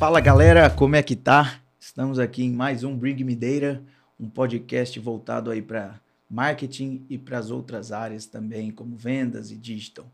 [0.00, 1.60] Fala galera, como é que tá?
[1.78, 3.84] Estamos aqui em mais um Bring Me Data,
[4.18, 9.56] um podcast voltado aí para marketing e para as outras áreas também, como vendas e
[9.58, 10.10] digital.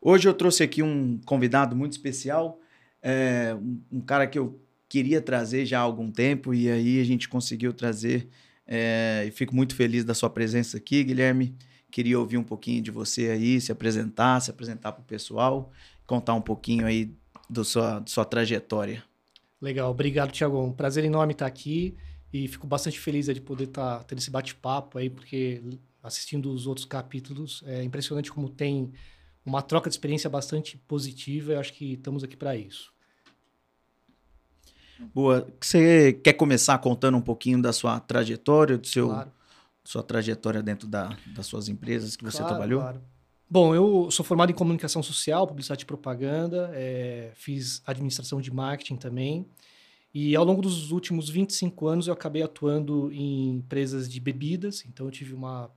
[0.00, 2.60] Hoje eu trouxe aqui um convidado muito especial,
[3.02, 3.52] é,
[3.90, 7.72] um, cara que eu queria trazer já há algum tempo e aí a gente conseguiu
[7.72, 8.28] trazer.
[8.64, 11.52] É, e fico muito feliz da sua presença aqui, Guilherme.
[11.90, 15.72] Queria ouvir um pouquinho de você aí, se apresentar, se apresentar para o pessoal,
[16.06, 17.12] contar um pouquinho aí
[17.50, 19.02] do sua, da sua trajetória.
[19.60, 20.60] Legal, obrigado, Tiago.
[20.62, 21.96] Um prazer enorme estar aqui
[22.32, 25.62] e fico bastante feliz de poder estar tendo esse bate-papo aí, porque
[26.02, 28.92] assistindo os outros capítulos é impressionante como tem
[29.44, 31.52] uma troca de experiência bastante positiva.
[31.52, 32.92] Eu acho que estamos aqui para isso.
[35.14, 35.46] Boa.
[35.60, 39.32] Você quer começar contando um pouquinho da sua trajetória, do seu, Claro.
[39.84, 42.80] sua trajetória dentro da, das suas empresas que você Claro, trabalhou?
[42.80, 43.02] claro.
[43.48, 48.96] Bom, eu sou formado em comunicação social, publicidade e propaganda, é, fiz administração de marketing
[48.96, 49.46] também.
[50.12, 55.06] E ao longo dos últimos 25 anos eu acabei atuando em empresas de bebidas, então
[55.06, 55.70] eu tive uma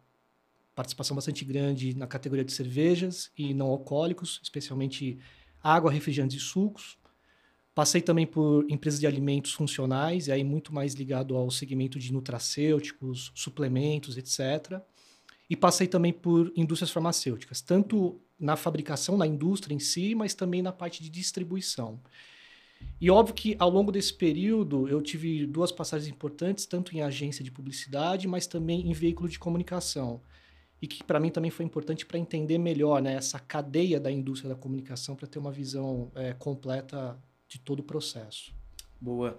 [0.73, 5.19] participação bastante grande na categoria de cervejas e não alcoólicos, especialmente
[5.61, 6.97] água, refrigerantes e sucos.
[7.75, 12.11] Passei também por empresas de alimentos funcionais, e aí muito mais ligado ao segmento de
[12.11, 14.81] nutracêuticos, suplementos, etc.
[15.49, 20.61] E passei também por indústrias farmacêuticas, tanto na fabricação, na indústria em si, mas também
[20.61, 21.99] na parte de distribuição.
[23.01, 27.43] E óbvio que ao longo desse período eu tive duas passagens importantes, tanto em agência
[27.43, 30.21] de publicidade, mas também em veículo de comunicação.
[30.81, 34.53] E que para mim também foi importante para entender melhor né, essa cadeia da indústria
[34.53, 38.53] da comunicação, para ter uma visão é, completa de todo o processo.
[38.99, 39.37] Boa.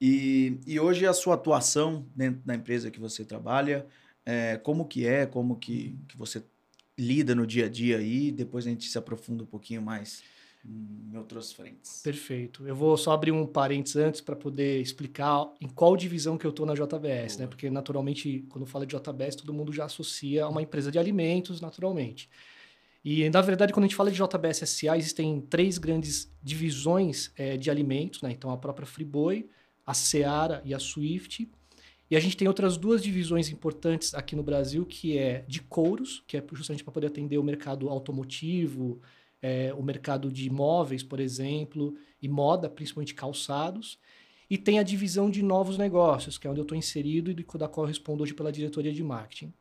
[0.00, 3.86] E, e hoje a sua atuação dentro da empresa que você trabalha,
[4.24, 6.44] é, como que é, como que, que você
[6.98, 10.22] lida no dia a dia aí, depois a gente se aprofunda um pouquinho mais
[10.64, 12.02] em outras frentes.
[12.02, 12.66] Perfeito.
[12.66, 16.50] Eu vou só abrir um parênteses antes para poder explicar em qual divisão que eu
[16.50, 17.40] estou na JBS, Boa.
[17.40, 17.46] né?
[17.46, 21.60] Porque naturalmente, quando fala de JBS, todo mundo já associa a uma empresa de alimentos,
[21.60, 22.28] naturalmente.
[23.02, 27.56] E na verdade, quando a gente fala de JBS SA, existem três grandes divisões eh,
[27.56, 28.30] de alimentos, né?
[28.30, 29.48] Então a própria Friboi,
[29.86, 31.50] a Seara e a Swift.
[32.10, 36.24] E a gente tem outras duas divisões importantes aqui no Brasil, que é de couros,
[36.26, 39.00] que é justamente para poder atender o mercado automotivo,
[39.40, 43.96] é, o mercado de imóveis, por exemplo, e moda, principalmente calçados.
[44.50, 47.68] E tem a divisão de novos negócios, que é onde eu estou inserido e da
[47.68, 49.52] qual eu respondo hoje pela diretoria de marketing.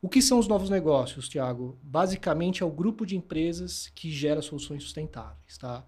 [0.00, 1.76] O que são os novos negócios, Tiago?
[1.82, 5.84] Basicamente é o grupo de empresas que gera soluções sustentáveis, tá?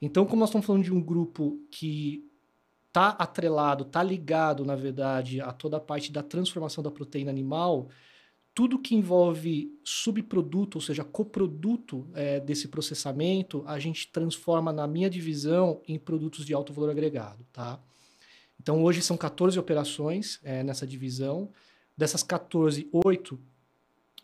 [0.00, 2.24] Então, como nós estamos falando de um grupo que
[2.92, 7.88] está atrelado, está ligado, na verdade, a toda a parte da transformação da proteína animal,
[8.54, 15.08] tudo que envolve subproduto, ou seja, coproduto eh, desse processamento, a gente transforma na minha
[15.08, 17.80] divisão em produtos de alto valor agregado, tá?
[18.60, 21.48] Então hoje são 14 operações eh, nessa divisão.
[21.96, 23.40] Dessas 14, 8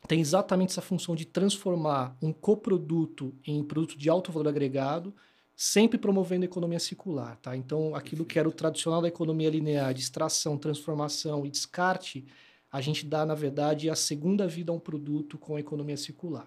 [0.06, 5.14] tem exatamente essa função de transformar um coproduto em produto de alto valor agregado,
[5.60, 7.56] sempre promovendo a economia circular, tá?
[7.56, 12.24] Então aquilo que era o tradicional da economia linear de extração, transformação e descarte,
[12.70, 16.46] a gente dá, na verdade, a segunda vida a um produto com a economia circular.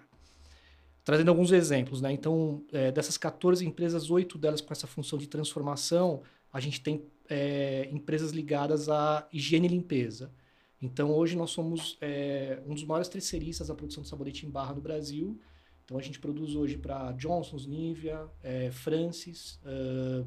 [1.04, 2.10] Trazendo alguns exemplos, né?
[2.10, 7.04] Então, é, dessas 14 empresas, oito delas com essa função de transformação, a gente tem
[7.28, 10.32] é, empresas ligadas à higiene e limpeza.
[10.80, 14.72] Então, hoje nós somos é, um dos maiores terceiristas da produção de sabonete em barra
[14.72, 15.38] no Brasil.
[15.84, 20.26] Então, a gente produz hoje para Johnson's, Nivea, é, Francis, uh,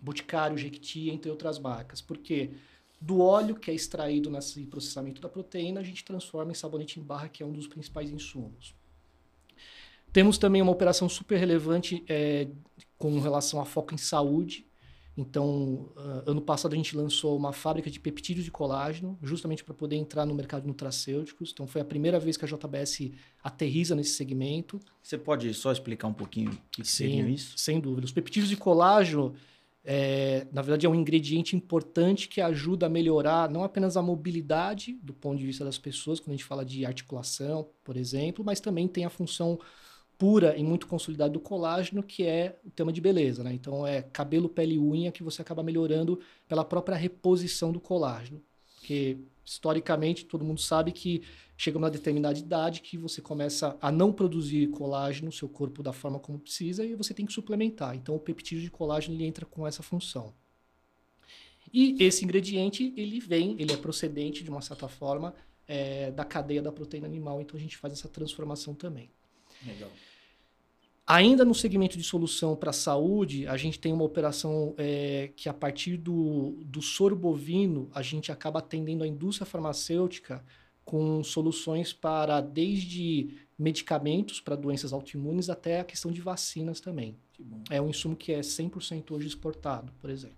[0.00, 2.00] Boticário, Jequiti, entre outras marcas.
[2.00, 2.50] Por quê?
[3.00, 7.02] do óleo que é extraído nesse processamento da proteína, a gente transforma em sabonete em
[7.02, 8.74] barra, que é um dos principais insumos.
[10.12, 12.48] Temos também uma operação super relevante é,
[12.96, 14.66] com relação a foco em saúde.
[15.16, 19.72] Então, uh, ano passado a gente lançou uma fábrica de peptídeos de colágeno, justamente para
[19.72, 21.50] poder entrar no mercado de nutracêuticos.
[21.52, 24.78] Então, foi a primeira vez que a JBS aterriza nesse segmento.
[25.02, 27.56] Você pode só explicar um pouquinho o que seria isso?
[27.56, 28.04] Sem dúvida.
[28.04, 29.34] Os peptídeos de colágeno
[29.88, 34.98] é, na verdade, é um ingrediente importante que ajuda a melhorar não apenas a mobilidade
[35.00, 38.58] do ponto de vista das pessoas, quando a gente fala de articulação, por exemplo, mas
[38.58, 39.60] também tem a função
[40.18, 43.42] pura e muito consolidada do colágeno, que é o tema de beleza.
[43.42, 43.52] Né?
[43.52, 46.18] Então, é cabelo, pele e unha que você acaba melhorando
[46.48, 48.42] pela própria reposição do colágeno.
[48.76, 51.22] Porque, historicamente, todo mundo sabe que
[51.56, 55.92] chega uma determinada idade que você começa a não produzir colágeno no seu corpo da
[55.92, 57.96] forma como precisa e você tem que suplementar.
[57.96, 60.34] Então, o peptídeo de colágeno ele entra com essa função.
[61.72, 65.34] E esse ingrediente, ele vem, ele é procedente, de uma certa forma,
[65.66, 67.40] é, da cadeia da proteína animal.
[67.40, 69.10] Então, a gente faz essa transformação também.
[69.66, 69.90] Legal.
[71.06, 75.48] Ainda no segmento de solução para a saúde, a gente tem uma operação é, que,
[75.48, 80.44] a partir do, do soro bovino, a gente acaba atendendo a indústria farmacêutica
[80.84, 87.16] com soluções para desde medicamentos para doenças autoimunes até a questão de vacinas também.
[87.70, 90.36] É um insumo que é 100% hoje exportado, por exemplo.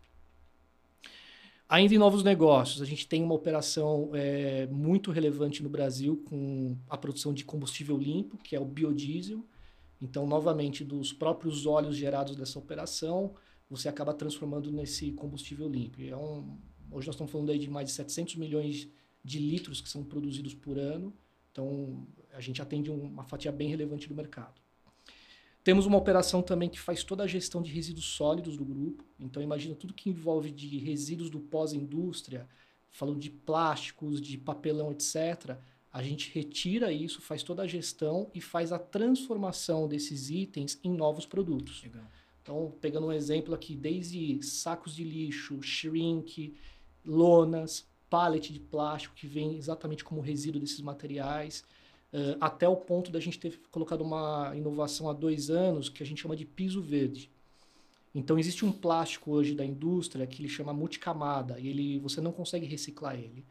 [1.66, 6.76] Ainda em novos negócios, a gente tem uma operação é, muito relevante no Brasil com
[6.88, 9.42] a produção de combustível limpo, que é o biodiesel.
[10.00, 13.34] Então, novamente, dos próprios óleos gerados dessa operação,
[13.68, 16.00] você acaba transformando nesse combustível limpo.
[16.00, 16.58] É um,
[16.90, 18.88] hoje nós estamos falando aí de mais de 700 milhões
[19.24, 21.12] de litros que são produzidos por ano.
[21.50, 24.60] Então, a gente atende uma fatia bem relevante do mercado.
[25.64, 29.04] Temos uma operação também que faz toda a gestão de resíduos sólidos do grupo.
[29.18, 32.48] Então, imagina tudo que envolve de resíduos do pós-indústria,
[32.90, 35.58] falando de plásticos, de papelão, etc.
[35.92, 40.92] A gente retira isso, faz toda a gestão e faz a transformação desses itens em
[40.92, 41.82] novos produtos.
[41.82, 42.04] Legal.
[42.42, 46.54] Então, pegando um exemplo aqui, desde sacos de lixo, shrink,
[47.04, 51.64] lonas, pallet de plástico que vem exatamente como resíduo desses materiais,
[52.12, 56.06] uh, até o ponto da gente ter colocado uma inovação há dois anos que a
[56.06, 57.30] gente chama de piso verde.
[58.14, 62.32] Então existe um plástico hoje da indústria que ele chama multicamada e ele você não
[62.32, 63.44] consegue reciclar ele.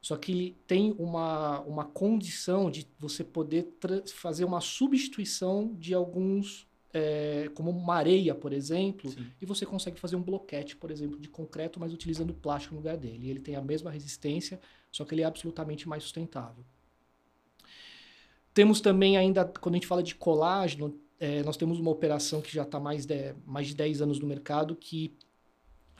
[0.00, 3.68] Só que tem uma, uma condição de você poder
[4.14, 9.26] fazer uma substituição de alguns é, como uma areia, por exemplo, Sim.
[9.40, 12.96] e você consegue fazer um bloquete, por exemplo, de concreto, mas utilizando plástico no lugar
[12.96, 13.30] dele.
[13.30, 14.60] Ele tem a mesma resistência,
[14.90, 16.64] só que ele é absolutamente mais sustentável.
[18.52, 22.52] Temos também ainda, quando a gente fala de colágeno, é, nós temos uma operação que
[22.52, 25.14] já está mais de, mais de 10 anos no mercado, que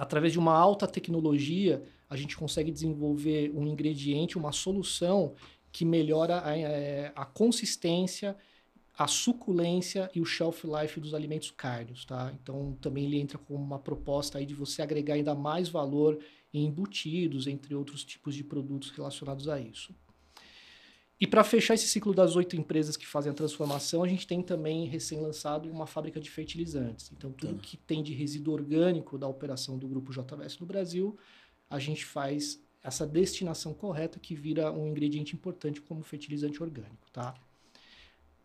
[0.01, 5.35] através de uma alta tecnologia, a gente consegue desenvolver um ingrediente, uma solução
[5.71, 8.35] que melhora a, é, a consistência
[8.99, 12.31] a suculência e o shelf life dos alimentos carnes, tá?
[12.35, 16.19] Então também ele entra com uma proposta aí de você agregar ainda mais valor
[16.53, 19.95] em embutidos, entre outros tipos de produtos relacionados a isso.
[21.21, 24.43] E para fechar esse ciclo das oito empresas que fazem a transformação, a gente tem
[24.43, 27.13] também recém-lançado uma fábrica de fertilizantes.
[27.13, 27.61] Então, tudo tá.
[27.61, 31.19] que tem de resíduo orgânico da operação do Grupo JBS no Brasil,
[31.69, 37.35] a gente faz essa destinação correta que vira um ingrediente importante como fertilizante orgânico, tá?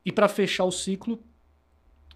[0.03, 1.23] E para fechar o ciclo,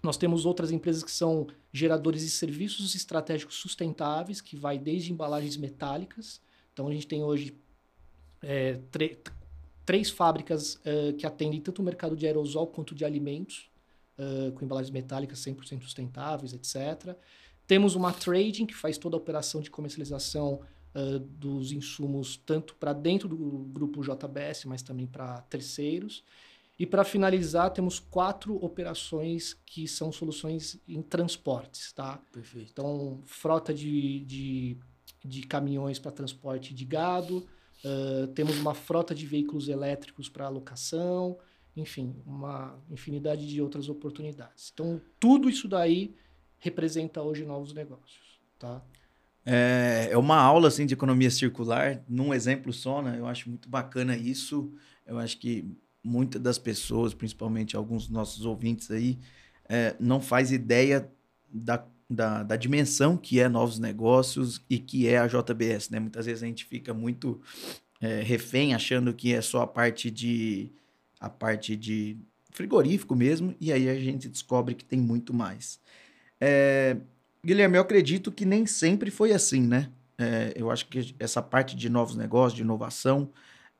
[0.02, 5.56] nós temos outras empresas que são geradores de serviços estratégicos sustentáveis, que vai desde embalagens
[5.56, 6.40] metálicas.
[6.72, 7.58] Então a gente tem hoje
[8.42, 8.74] é,
[9.90, 13.68] três fábricas uh, que atendem tanto o mercado de aerosol quanto de alimentos,
[14.16, 17.16] uh, com embalagens metálicas 100% sustentáveis, etc.
[17.66, 20.60] Temos uma trading que faz toda a operação de comercialização
[20.94, 26.22] uh, dos insumos, tanto para dentro do grupo JBS, mas também para terceiros.
[26.78, 32.22] E para finalizar, temos quatro operações que são soluções em transportes, tá?
[32.30, 32.70] Perfeito.
[32.70, 34.76] Então, frota de, de,
[35.24, 37.44] de caminhões para transporte de gado,
[37.84, 41.38] uh, temos uma frota de veículos elétricos para alocação,
[41.76, 44.70] enfim, uma infinidade de outras oportunidades.
[44.72, 46.14] Então, tudo isso daí
[46.58, 48.82] representa hoje novos negócios, tá?
[49.44, 53.18] É, é uma aula assim de economia circular, num exemplo só, né?
[53.18, 54.72] Eu acho muito bacana isso.
[55.06, 55.64] Eu acho que
[56.04, 59.18] muitas das pessoas, principalmente alguns dos nossos ouvintes aí,
[59.68, 61.10] é, não faz ideia
[61.48, 66.00] da, da, da, dimensão que é novos negócios e que é a JBS, né?
[66.00, 67.40] Muitas vezes a gente fica muito
[68.00, 70.72] é, refém achando que é só a parte de
[71.20, 72.16] a parte de
[72.50, 75.78] frigorífico mesmo e aí a gente descobre que tem muito mais.
[76.40, 76.96] É,
[77.44, 79.90] Guilherme, eu acredito que nem sempre foi assim, né?
[80.18, 83.30] É, eu acho que essa parte de novos negócios, de inovação,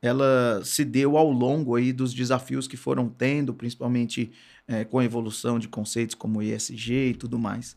[0.00, 4.32] ela se deu ao longo aí dos desafios que foram tendo, principalmente
[4.66, 7.76] é, com a evolução de conceitos como ESG e tudo mais.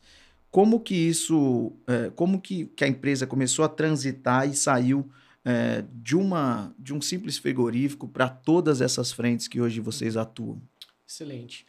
[0.54, 5.10] Como que isso, é, como que, que a empresa começou a transitar e saiu
[5.44, 10.62] é, de, uma, de um simples frigorífico para todas essas frentes que hoje vocês atuam?
[11.08, 11.66] Excelente.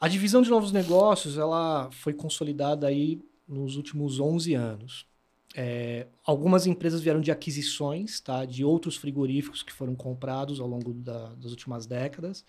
[0.00, 5.06] A divisão de novos negócios ela foi consolidada aí nos últimos 11 anos.
[5.54, 10.92] É, algumas empresas vieram de aquisições tá, de outros frigoríficos que foram comprados ao longo
[10.92, 12.44] da, das últimas décadas.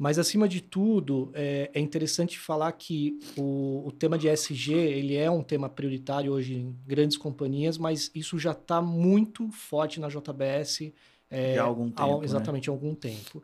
[0.00, 5.14] Mas, acima de tudo, é, é interessante falar que o, o, tema de ESG ele
[5.14, 10.08] é um tema prioritário hoje em grandes companhias, mas isso já está muito forte na
[10.08, 10.90] JBS
[11.30, 12.02] é, há algum tempo.
[12.02, 12.24] Há, né?
[12.24, 12.72] exatamente, né?
[12.72, 13.42] há algum tempo.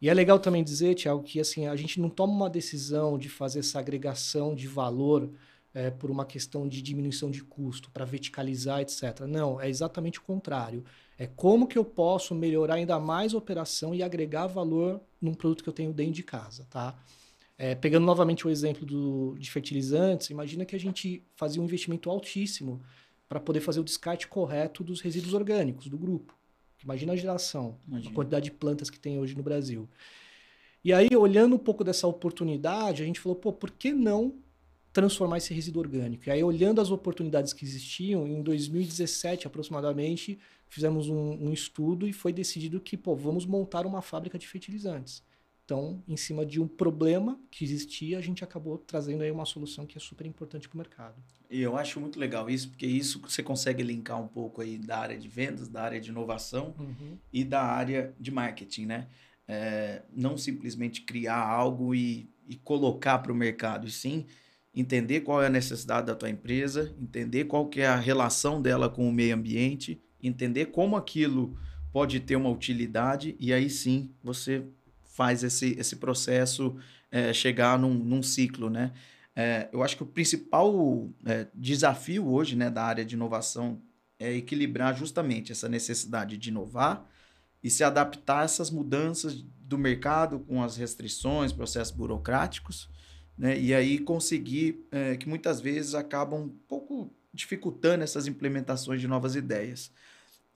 [0.00, 3.28] E é legal também dizer, Tiago, que assim, a gente não toma uma decisão de
[3.28, 5.30] fazer essa agregação de valor
[5.74, 9.20] é, por uma questão de diminuição de custo, para verticalizar, etc.
[9.26, 10.84] Não, é exatamente o contrário.
[11.18, 15.62] É como que eu posso melhorar ainda mais a operação e agregar valor num produto
[15.62, 16.98] que eu tenho dentro de casa, tá?
[17.56, 22.10] É, pegando novamente o exemplo do, de fertilizantes, imagina que a gente fazia um investimento
[22.10, 22.82] altíssimo
[23.28, 26.36] para poder fazer o descarte correto dos resíduos orgânicos do grupo.
[26.82, 28.10] Imagina a geração, Imagina.
[28.10, 29.88] a quantidade de plantas que tem hoje no Brasil.
[30.84, 34.34] E aí, olhando um pouco dessa oportunidade, a gente falou, pô, por que não
[34.92, 36.28] transformar esse resíduo orgânico?
[36.28, 42.12] E aí, olhando as oportunidades que existiam, em 2017 aproximadamente, fizemos um, um estudo e
[42.12, 45.22] foi decidido que, pô, vamos montar uma fábrica de fertilizantes.
[45.64, 49.86] Então, em cima de um problema que existia, a gente acabou trazendo aí uma solução
[49.86, 51.22] que é super importante para o mercado.
[51.48, 54.98] E eu acho muito legal isso, porque isso você consegue linkar um pouco aí da
[54.98, 57.16] área de vendas, da área de inovação uhum.
[57.32, 59.08] e da área de marketing, né?
[59.46, 64.26] É, não simplesmente criar algo e, e colocar para o mercado, e sim
[64.74, 68.88] entender qual é a necessidade da tua empresa, entender qual que é a relação dela
[68.88, 71.56] com o meio ambiente, entender como aquilo
[71.92, 74.64] pode ter uma utilidade e aí sim você
[75.04, 76.76] faz esse, esse processo
[77.10, 78.92] é, chegar num, num, ciclo, né?
[79.36, 83.80] É, eu acho que o principal é, desafio hoje né, da área de inovação
[84.18, 87.06] é equilibrar justamente essa necessidade de inovar
[87.62, 92.90] e se adaptar a essas mudanças do mercado com as restrições, processos burocráticos,
[93.36, 93.58] né?
[93.58, 99.34] E aí conseguir é, que muitas vezes acabam um pouco dificultando essas implementações de novas
[99.34, 99.90] ideias.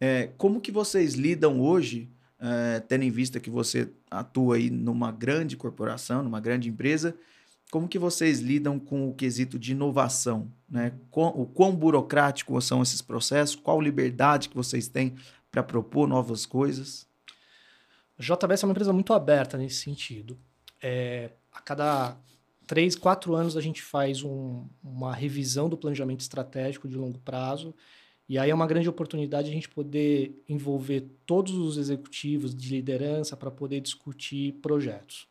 [0.00, 5.10] É, como que vocês lidam hoje é, tendo em vista que você atua aí numa
[5.10, 7.16] grande corporação, numa grande empresa,
[7.70, 10.50] como que vocês lidam com o quesito de inovação?
[10.68, 10.92] Né?
[11.10, 13.56] O quão burocrático são esses processos?
[13.56, 15.16] Qual liberdade que vocês têm
[15.50, 17.06] para propor novas coisas?
[18.18, 20.38] A JBS é uma empresa muito aberta nesse sentido.
[20.80, 22.16] É, a cada
[22.66, 27.74] três, quatro anos a gente faz um, uma revisão do planejamento estratégico de longo prazo
[28.28, 33.36] e aí é uma grande oportunidade a gente poder envolver todos os executivos de liderança
[33.36, 35.28] para poder discutir projetos.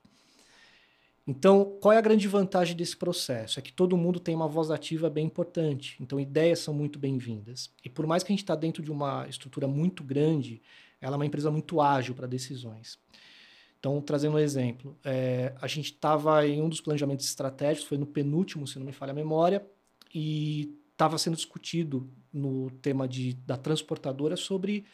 [1.28, 3.60] Então, qual é a grande vantagem desse processo?
[3.60, 5.98] É que todo mundo tem uma voz ativa bem importante.
[6.00, 7.72] Então, ideias são muito bem-vindas.
[7.84, 10.62] E por mais que a gente está dentro de uma estrutura muito grande,
[11.02, 13.00] ela é uma empresa muito ágil para decisões.
[13.86, 18.08] Então, trazendo um exemplo, é, a gente estava em um dos planejamentos estratégicos, foi no
[18.08, 19.64] penúltimo, se não me falha a memória,
[20.12, 24.86] e estava sendo discutido no tema de, da transportadora sobre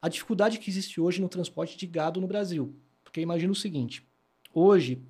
[0.00, 2.74] a dificuldade que existe hoje no transporte de gado no Brasil.
[3.04, 4.02] Porque imagina o seguinte:
[4.54, 5.02] hoje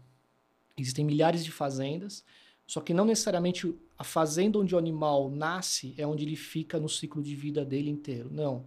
[0.77, 2.25] existem milhares de fazendas,
[2.67, 6.89] só que não necessariamente a fazenda onde o animal nasce é onde ele fica no
[6.89, 8.31] ciclo de vida dele inteiro.
[8.33, 8.67] Não.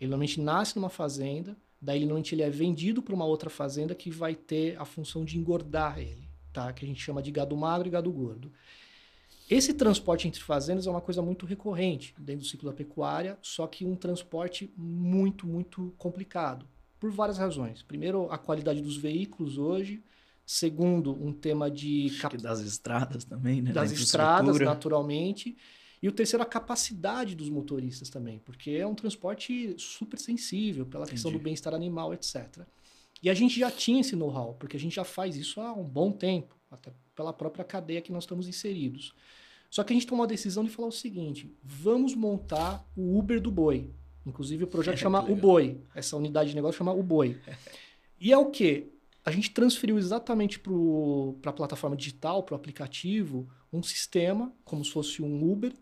[0.00, 4.10] Ele normalmente nasce numa fazenda, daí normalmente ele é vendido para uma outra fazenda que
[4.10, 6.72] vai ter a função de engordar ele, tá?
[6.72, 8.52] Que a gente chama de gado magro e gado gordo.
[9.48, 13.66] Esse transporte entre fazendas é uma coisa muito recorrente dentro do ciclo da pecuária, só
[13.66, 16.66] que um transporte muito, muito complicado,
[16.98, 17.82] por várias razões.
[17.82, 20.02] Primeiro, a qualidade dos veículos hoje.
[20.44, 22.10] Segundo, um tema de...
[22.20, 22.36] Cap...
[22.36, 23.72] das estradas também, né?
[23.72, 25.56] Das estradas, naturalmente.
[26.02, 31.04] E o terceiro, a capacidade dos motoristas também, porque é um transporte super sensível pela
[31.04, 31.14] Entendi.
[31.14, 32.60] questão do bem-estar animal, etc.
[33.22, 35.84] E a gente já tinha esse know-how, porque a gente já faz isso há um
[35.84, 39.14] bom tempo, até pela própria cadeia que nós estamos inseridos.
[39.70, 43.40] Só que a gente tomou a decisão de falar o seguinte: vamos montar o Uber
[43.40, 43.90] do boi.
[44.26, 45.80] Inclusive o projeto é, chama O Boi.
[45.94, 47.38] Essa unidade de negócio chama O Boi.
[48.20, 48.92] e é o que?
[49.24, 54.90] A gente transferiu exatamente para a plataforma digital, para o aplicativo, um sistema, como se
[54.90, 55.72] fosse um Uber,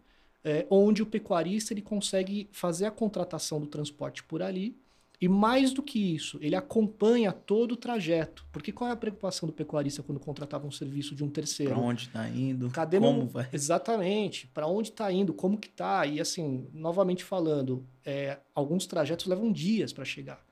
[0.45, 4.77] é, onde o pecuarista ele consegue fazer a contratação do transporte por ali
[5.21, 8.45] e mais do que isso, ele acompanha todo o trajeto.
[8.53, 11.73] Porque qual é a preocupação do pecuarista quando contratava um serviço de um terceiro?
[11.73, 12.69] Para onde está indo?
[12.71, 13.27] Cadê como no...
[13.27, 13.49] vai?
[13.53, 14.47] Exatamente.
[14.49, 15.33] Para onde está indo?
[15.33, 16.05] Como que está?
[16.05, 20.45] E assim, novamente falando, é, alguns trajetos levam dias para chegar.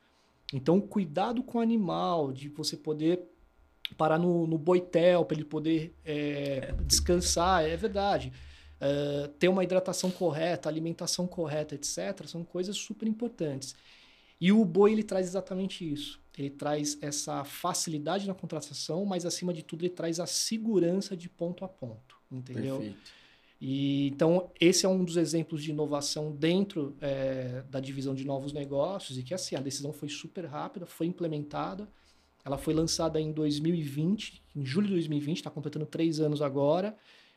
[0.55, 3.21] Então, cuidado com o animal, de você poder
[3.97, 8.33] parar no, no boitel para ele poder é, é, descansar, é verdade.
[8.85, 13.77] É, ter uma hidratação correta, alimentação correta, etc., são coisas super importantes.
[14.41, 16.21] E o boi ele traz exatamente isso.
[16.37, 21.29] Ele traz essa facilidade na contratação, mas acima de tudo ele traz a segurança de
[21.29, 22.79] ponto a ponto, entendeu?
[22.79, 23.13] Perfeito.
[23.61, 28.53] E então esse é um dos exemplos de inovação dentro é, da divisão de novos
[28.53, 31.89] negócios e que assim a decisão foi super rápida, foi implementada.
[32.45, 36.97] Ela foi lançada em 2020, em julho de 2020, está completando três anos agora,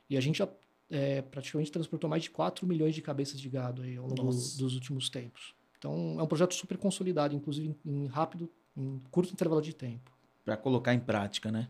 [0.10, 0.50] e a gente já
[0.90, 4.74] é, praticamente transportou mais de 4 milhões de cabeças de gado aí ao longo dos
[4.76, 5.56] últimos tempos.
[5.78, 10.12] Então, é um projeto super consolidado, inclusive em rápido, em curto intervalo de tempo.
[10.44, 11.70] Para colocar em prática, né?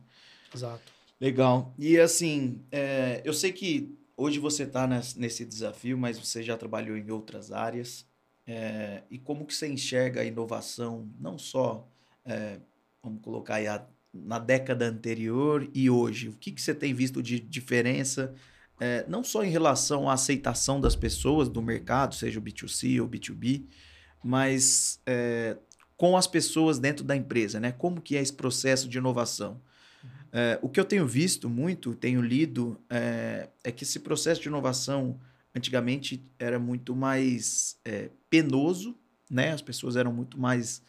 [0.54, 0.94] Exato.
[1.20, 1.74] Legal.
[1.78, 6.98] E assim, é, eu sei que hoje você está nesse desafio, mas você já trabalhou
[6.98, 8.06] em outras áreas.
[8.46, 11.88] É, e como que você enxerga a inovação, não só,
[12.24, 12.60] é,
[13.02, 16.30] vamos colocar aí, a, na década anterior e hoje?
[16.30, 18.36] O que, que você tem visto de diferença,
[18.80, 23.08] é, não só em relação à aceitação das pessoas do mercado, seja o B2C ou
[23.08, 23.66] B2B,
[24.24, 25.58] mas é,
[25.96, 27.72] com as pessoas dentro da empresa, né?
[27.72, 29.62] Como que é esse processo de inovação?
[30.32, 34.50] É, o que eu tenho visto muito, tenho lido, é, é, que esse processo de
[34.50, 35.20] inovação
[35.56, 38.98] antigamente era muito mais é, penoso,
[39.30, 39.52] né?
[39.52, 40.82] As pessoas eram muito mais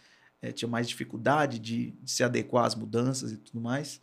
[0.43, 4.01] é, tinham mais dificuldade de, de, se adequar às mudanças e tudo mais,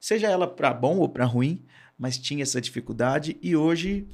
[0.00, 1.64] seja ela para bom ou para ruim,
[1.98, 4.06] mas tinha essa dificuldade e hoje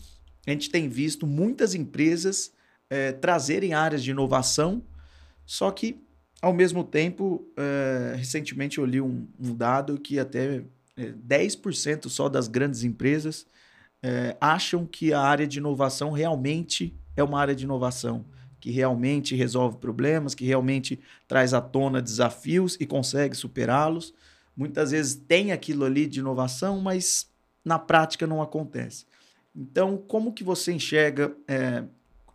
[0.47, 2.53] a gente tem visto muitas empresas
[2.91, 4.83] é, trazerem áreas de inovação,
[5.47, 6.01] só que
[6.41, 10.65] ao mesmo tempo, é, recentemente eu li um, um dado que até
[10.97, 13.47] 10% só das grandes empresas
[14.41, 18.25] acham que a área de inovação realmente é uma área de inovação
[18.62, 24.15] que realmente resolve problemas, que realmente traz à tona desafios e consegue superá-los.
[24.57, 27.29] Muitas vezes tem aquilo ali de inovação, mas
[27.64, 29.07] na prática não acontece.
[29.54, 31.85] Então, como que você enxerga é,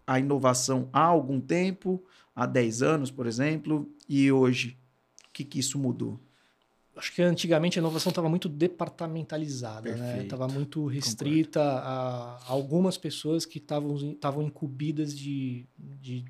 [0.05, 2.03] a inovação há algum tempo,
[2.35, 4.77] há 10 anos, por exemplo, e hoje?
[5.27, 6.19] O que, que isso mudou?
[6.95, 10.23] Acho que antigamente a inovação estava muito departamentalizada, né?
[10.23, 16.25] Estava muito restrita a, algumas pessoas que estavam incumbidas de, de,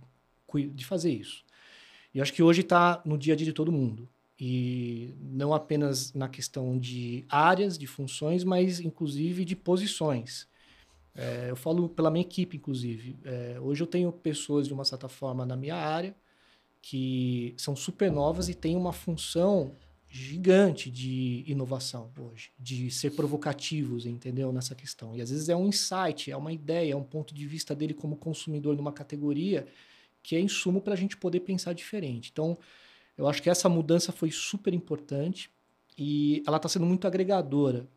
[0.73, 1.45] de fazer isso.
[2.13, 4.09] E acho que hoje está no dia a dia de todo mundo.
[4.39, 10.47] E não apenas na questão de áreas, de funções, mas inclusive de posições.
[11.15, 13.17] É, eu falo pela minha equipe, inclusive.
[13.23, 16.15] É, hoje eu tenho pessoas, de uma certa forma, na minha área
[16.81, 19.75] que são super novas e têm uma função
[20.09, 24.53] gigante de inovação hoje, de ser provocativos, entendeu?
[24.53, 25.15] Nessa questão.
[25.15, 27.93] E às vezes é um insight, é uma ideia, é um ponto de vista dele
[27.93, 29.67] como consumidor numa categoria
[30.23, 32.29] que é insumo para a gente poder pensar diferente.
[32.31, 32.57] Então,
[33.17, 35.49] eu acho que essa mudança foi super importante
[35.97, 37.87] e ela está sendo muito agregadora.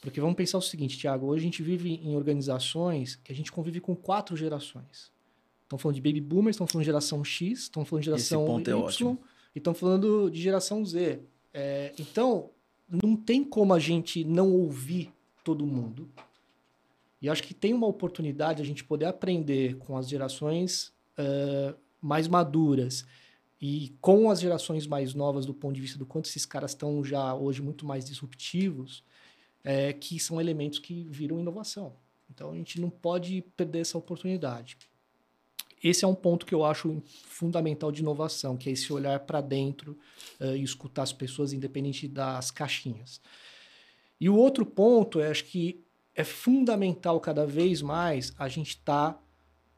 [0.00, 3.52] Porque vamos pensar o seguinte, Tiago, hoje a gente vive em organizações que a gente
[3.52, 5.12] convive com quatro gerações.
[5.62, 8.60] Estão falando de baby boomers, estão falando de geração X, estão falando de geração é
[8.60, 9.16] Y é
[9.54, 11.20] e estão falando de geração Z.
[11.52, 12.50] É, então,
[12.88, 16.08] não tem como a gente não ouvir todo mundo.
[17.20, 22.28] E acho que tem uma oportunidade a gente poder aprender com as gerações uh, mais
[22.28, 23.06] maduras
[23.60, 27.02] e com as gerações mais novas do ponto de vista do quanto esses caras estão
[27.04, 29.02] já hoje muito mais disruptivos,
[29.62, 31.94] é, que são elementos que viram inovação.
[32.30, 34.76] Então a gente não pode perder essa oportunidade
[35.84, 39.42] esse é um ponto que eu acho fundamental de inovação, que é esse olhar para
[39.42, 39.98] dentro
[40.40, 43.20] uh, e escutar as pessoas independente das caixinhas.
[44.18, 49.12] E o outro ponto, é, acho que é fundamental cada vez mais a gente estar
[49.12, 49.20] tá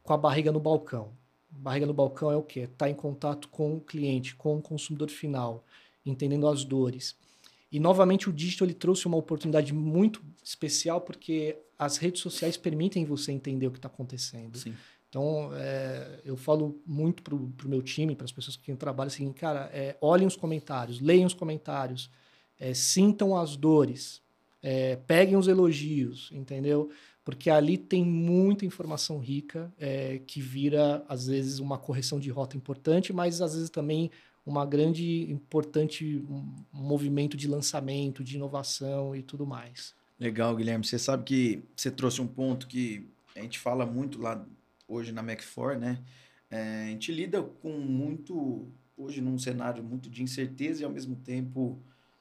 [0.04, 1.10] com a barriga no balcão.
[1.58, 2.60] Barriga no balcão é o quê?
[2.60, 5.64] Estar tá em contato com o cliente, com o consumidor final,
[6.04, 7.16] entendendo as dores.
[7.70, 13.04] E novamente o digital ele trouxe uma oportunidade muito especial porque as redes sociais permitem
[13.04, 14.56] você entender o que está acontecendo.
[14.56, 14.74] Sim.
[15.08, 19.32] Então, é, eu falo muito para o meu time, para as pessoas que trabalham, assim,
[19.32, 22.10] cara, é, olhem os comentários, leiam os comentários,
[22.58, 24.20] é, sintam as dores,
[24.62, 26.90] é, peguem os elogios, entendeu?
[27.26, 32.56] Porque ali tem muita informação rica é, que vira, às vezes, uma correção de rota
[32.56, 34.12] importante, mas às vezes também
[34.46, 39.92] uma grande, importante um movimento de lançamento, de inovação e tudo mais.
[40.20, 40.86] Legal, Guilherme.
[40.86, 44.46] Você sabe que você trouxe um ponto que a gente fala muito lá
[44.86, 45.98] hoje na Mac4, né?
[46.48, 51.16] É, a gente lida com muito, hoje num cenário muito de incerteza e ao mesmo
[51.16, 51.76] tempo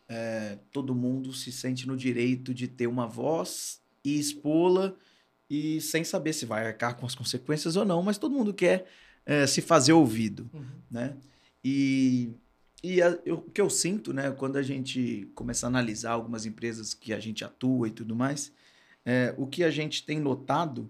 [0.09, 4.93] é, todo mundo se sente no direito de ter uma voz e expô-la
[5.49, 8.85] e sem saber se vai arcar com as consequências ou não, mas todo mundo quer
[9.25, 10.65] é, se fazer ouvido, uhum.
[10.89, 11.15] né?
[11.63, 12.31] E,
[12.83, 16.45] e a, eu, o que eu sinto, né, quando a gente começa a analisar algumas
[16.45, 18.51] empresas que a gente atua e tudo mais,
[19.03, 20.89] é, o que a gente tem notado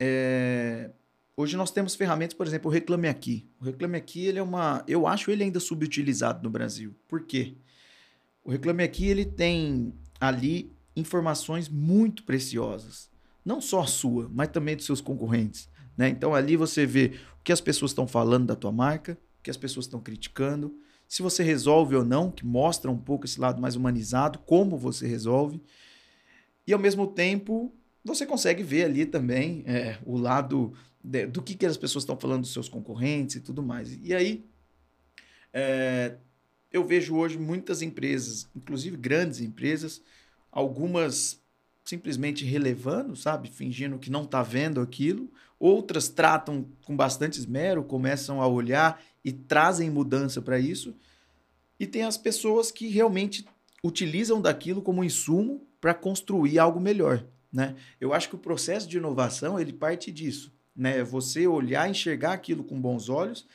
[0.00, 0.90] é,
[1.38, 3.48] Hoje nós temos ferramentas, por exemplo, o Reclame Aqui.
[3.60, 6.96] O Reclame Aqui, ele é uma, eu acho ele ainda subutilizado no Brasil.
[7.06, 7.54] Por quê?
[8.42, 13.08] O Reclame Aqui, ele tem ali informações muito preciosas.
[13.44, 15.68] Não só a sua, mas também dos seus concorrentes.
[15.96, 16.08] Né?
[16.08, 19.50] Então ali você vê o que as pessoas estão falando da tua marca, o que
[19.50, 20.74] as pessoas estão criticando,
[21.08, 25.06] se você resolve ou não, que mostra um pouco esse lado mais humanizado, como você
[25.06, 25.62] resolve.
[26.66, 31.54] E ao mesmo tempo, você consegue ver ali também é, o lado de, do que,
[31.54, 33.98] que as pessoas estão falando dos seus concorrentes e tudo mais.
[34.02, 34.44] E aí,
[35.50, 36.16] é,
[36.70, 40.02] eu vejo hoje muitas empresas, inclusive grandes empresas,
[40.58, 41.40] algumas
[41.84, 43.48] simplesmente relevando, sabe?
[43.48, 45.30] Fingindo que não está vendo aquilo.
[45.58, 50.94] Outras tratam com bastante esmero, começam a olhar e trazem mudança para isso.
[51.78, 53.46] E tem as pessoas que realmente
[53.82, 57.24] utilizam daquilo como insumo para construir algo melhor.
[57.52, 57.76] Né?
[58.00, 60.52] Eu acho que o processo de inovação ele parte disso.
[60.76, 61.04] Né?
[61.04, 63.46] Você olhar, enxergar aquilo com bons olhos,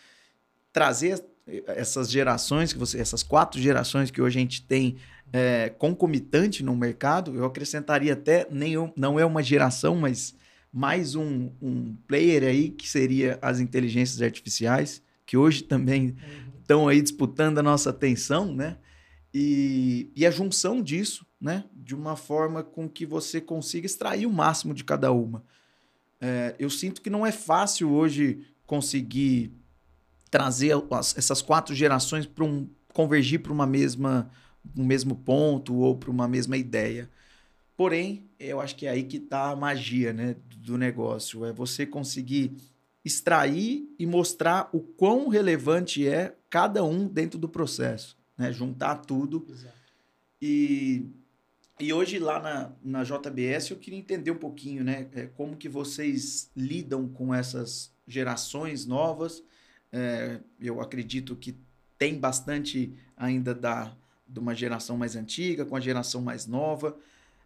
[0.72, 1.24] trazer
[1.68, 4.98] essas gerações que você, essas quatro gerações que hoje a gente tem
[5.34, 10.36] é, concomitante no mercado, eu acrescentaria até nenhum, não é uma geração, mas
[10.72, 16.60] mais um, um player aí que seria as inteligências artificiais, que hoje também uhum.
[16.62, 18.78] estão aí disputando a nossa atenção, né?
[19.34, 21.64] E, e a junção disso, né?
[21.74, 25.44] De uma forma com que você consiga extrair o máximo de cada uma.
[26.22, 29.52] É, eu sinto que não é fácil hoje conseguir
[30.30, 34.30] trazer as, essas quatro gerações para um convergir para uma mesma
[34.78, 37.10] um mesmo ponto ou para uma mesma ideia.
[37.76, 41.46] Porém, eu acho que é aí que está a magia né, do negócio.
[41.46, 42.56] É você conseguir
[43.04, 48.18] extrair e mostrar o quão relevante é cada um dentro do processo.
[48.38, 48.52] Né?
[48.52, 49.46] Juntar tudo.
[49.50, 49.74] Exato.
[50.42, 51.06] E,
[51.80, 55.68] e hoje lá na, na JBS eu queria entender um pouquinho né, é, como que
[55.68, 59.44] vocês lidam com essas gerações novas
[59.94, 61.56] é, eu acredito que
[62.00, 63.96] tem bastante ainda da,
[64.34, 66.98] de uma geração mais antiga com a geração mais nova.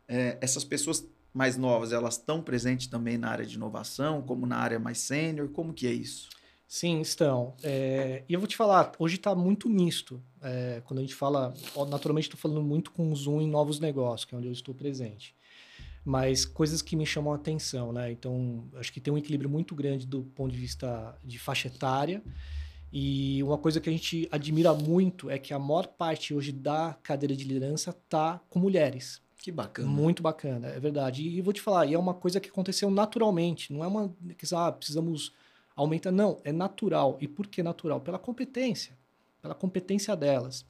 [0.07, 4.57] É, essas pessoas mais novas, elas estão presentes também na área de inovação, como na
[4.57, 5.49] área mais sênior?
[5.49, 6.29] Como que é isso?
[6.67, 7.53] Sim, estão.
[7.61, 10.21] É, e eu vou te falar, hoje está muito misto.
[10.41, 11.53] É, quando a gente fala,
[11.89, 15.35] naturalmente estou falando muito com zoom em novos negócios, que é onde eu estou presente
[16.07, 18.09] mas coisas que me chamam a atenção, né?
[18.09, 22.23] Então, acho que tem um equilíbrio muito grande do ponto de vista de faixa etária.
[22.91, 26.97] E uma coisa que a gente admira muito é que a maior parte hoje da
[27.03, 29.21] cadeira de liderança tá com mulheres.
[29.37, 29.87] Que bacana.
[29.87, 31.27] Muito bacana, é verdade.
[31.27, 34.45] E, vou te falar, e é uma coisa que aconteceu naturalmente, não é uma que
[34.53, 35.33] ah, precisamos
[35.75, 37.17] aumentar, não, é natural.
[37.21, 38.01] E por que natural?
[38.01, 38.97] Pela competência,
[39.41, 40.65] pela competência delas.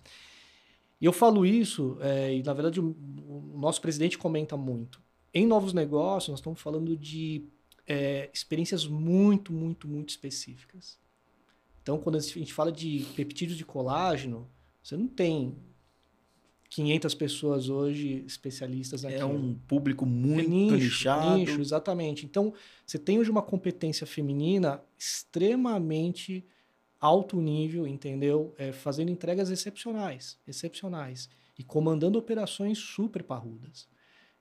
[0.99, 2.95] E eu falo isso, é, e na verdade o,
[3.27, 5.01] o nosso presidente comenta muito.
[5.34, 7.45] Em novos negócios, nós estamos falando de
[7.88, 10.99] é, experiências muito, muito, muito específicas.
[11.88, 14.45] Então, quando a gente fala de peptídeos de colágeno,
[14.84, 15.56] você não tem
[16.69, 19.15] 500 pessoas hoje especialistas aqui.
[19.15, 21.38] É um público muito é nicho, nichado.
[21.38, 22.26] Nicho, exatamente.
[22.26, 22.54] Então,
[22.86, 26.45] você tem hoje uma competência feminina extremamente
[27.00, 28.54] alto nível, entendeu?
[28.58, 31.30] É, fazendo entregas excepcionais, excepcionais.
[31.58, 33.88] E comandando operações super parrudas.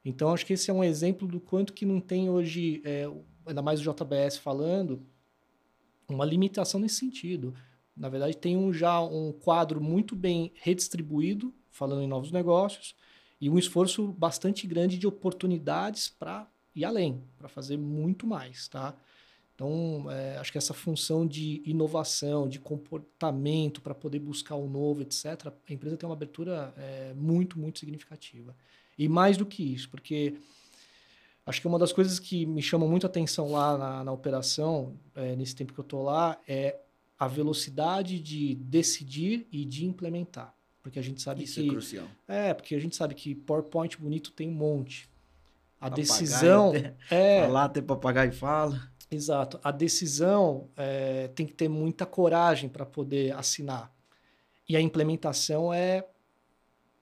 [0.04, 3.08] Então, acho que esse é um exemplo do quanto que não tem hoje, é,
[3.46, 5.00] ainda mais o JBS falando,
[6.08, 7.54] uma limitação nesse sentido.
[7.96, 12.94] Na verdade, tem um, já um quadro muito bem redistribuído, falando em novos negócios,
[13.40, 18.94] e um esforço bastante grande de oportunidades para ir além, para fazer muito mais, tá?
[19.54, 25.00] Então, é, acho que essa função de inovação, de comportamento para poder buscar o novo,
[25.00, 28.54] etc., a empresa tem uma abertura é, muito, muito significativa.
[28.98, 30.36] E mais do que isso, porque
[31.46, 35.36] acho que uma das coisas que me chama muito atenção lá na, na operação, é,
[35.36, 36.76] nesse tempo que eu estou lá, é
[37.18, 40.52] a velocidade de decidir e de implementar.
[40.82, 41.66] Porque a gente sabe Isso que.
[41.66, 42.06] é crucial.
[42.28, 45.08] É, porque a gente sabe que PowerPoint bonito tem um monte.
[45.80, 46.68] A papagaio decisão.
[46.70, 47.42] Até, é.
[47.46, 48.90] Falar até papagaio fala.
[49.10, 49.58] Exato.
[49.62, 53.92] A decisão é, tem que ter muita coragem para poder assinar.
[54.68, 56.04] E a implementação é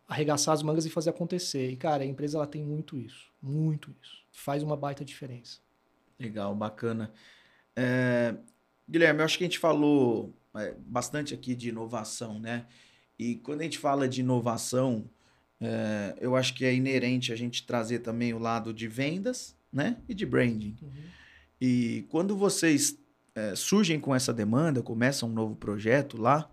[0.07, 1.71] arregaçar as mangas e fazer acontecer.
[1.71, 3.33] E, cara, a empresa ela tem muito isso.
[3.43, 4.24] Muito isso.
[4.35, 5.59] Faz uma baita diferença.
[6.19, 7.13] Legal, bacana.
[7.77, 8.35] É,
[8.89, 12.67] Guilherme, eu acho que a gente falou é, bastante aqui de inovação, né?
[13.17, 15.09] E quando a gente fala de inovação,
[15.61, 19.99] é, eu acho que é inerente a gente trazer também o lado de vendas, né?
[20.09, 20.77] E de branding.
[20.83, 20.91] Uhum.
[21.61, 22.99] E quando vocês
[23.35, 26.51] é, surgem com essa demanda, começam um novo projeto lá,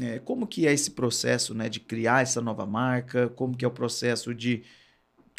[0.00, 3.28] é, como que é esse processo né, de criar essa nova marca?
[3.28, 4.62] Como que é o processo de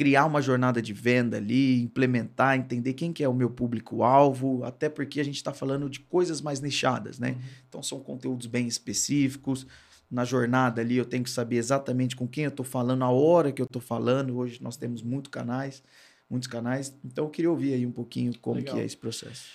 [0.02, 4.90] criar uma jornada de venda ali, implementar, entender quem que é o meu público-alvo, até
[4.90, 7.34] porque a gente está falando de coisas mais nichadas, né?
[7.34, 7.42] Uhum.
[7.70, 9.68] Então são conteúdos bem específicos.
[10.10, 13.52] Na jornada ali eu tenho que saber exatamente com quem eu estou falando, a hora
[13.52, 14.36] que eu estou falando.
[14.36, 15.84] Hoje nós temos muitos canais,
[16.28, 16.98] muitos canais.
[17.06, 18.74] Então eu queria ouvir aí um pouquinho como Legal.
[18.74, 19.52] que é esse processo.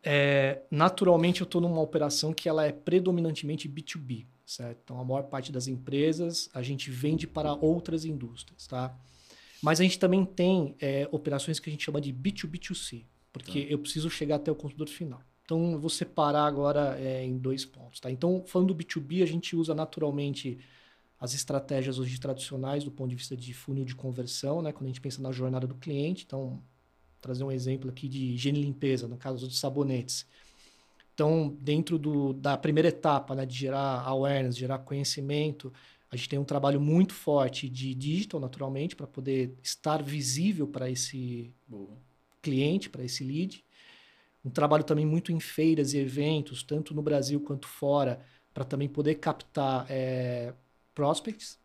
[0.00, 4.78] É, naturalmente, eu estou numa operação que ela é predominantemente B2B, certo?
[4.84, 8.96] Então, a maior parte das empresas a gente vende para outras indústrias, tá?
[9.62, 13.70] Mas a gente também tem é, operações que a gente chama de B2B2C, porque tá.
[13.70, 15.20] eu preciso chegar até o consumidor final.
[15.44, 18.10] Então, eu vou separar agora é, em dois pontos, tá?
[18.10, 20.58] Então, falando do B2B, a gente usa naturalmente
[21.20, 24.72] as estratégias hoje tradicionais do ponto de vista de funil de conversão, né?
[24.72, 26.62] Quando a gente pensa na jornada do cliente, então
[27.20, 30.26] trazer um exemplo aqui de higiene e limpeza, no caso dos sabonetes.
[31.14, 35.72] Então, dentro do, da primeira etapa, né, de gerar awareness, gerar conhecimento,
[36.10, 40.88] A gente tem um trabalho muito forte de digital, naturalmente, para poder estar visível para
[40.88, 41.96] esse Boa.
[42.40, 43.64] cliente, para esse lead.
[44.44, 48.88] Um trabalho também muito em feiras e eventos, tanto no Brasil quanto fora, para também
[48.88, 50.54] poder captar é,
[50.94, 51.58] prospects.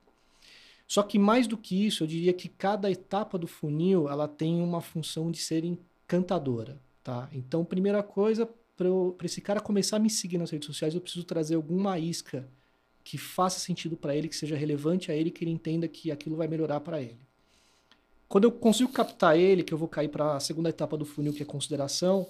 [0.87, 4.61] Só que mais do que isso, eu diria que cada etapa do funil ela tem
[4.61, 6.81] uma função de ser encantadora.
[7.03, 7.29] Tá?
[7.31, 11.23] Então, primeira coisa, para esse cara começar a me seguir nas redes sociais, eu preciso
[11.23, 12.49] trazer alguma isca
[13.03, 16.35] que faça sentido para ele, que seja relevante a ele, que ele entenda que aquilo
[16.35, 17.19] vai melhorar para ele.
[18.27, 21.33] Quando eu consigo captar ele, que eu vou cair para a segunda etapa do funil,
[21.33, 22.27] que é consideração,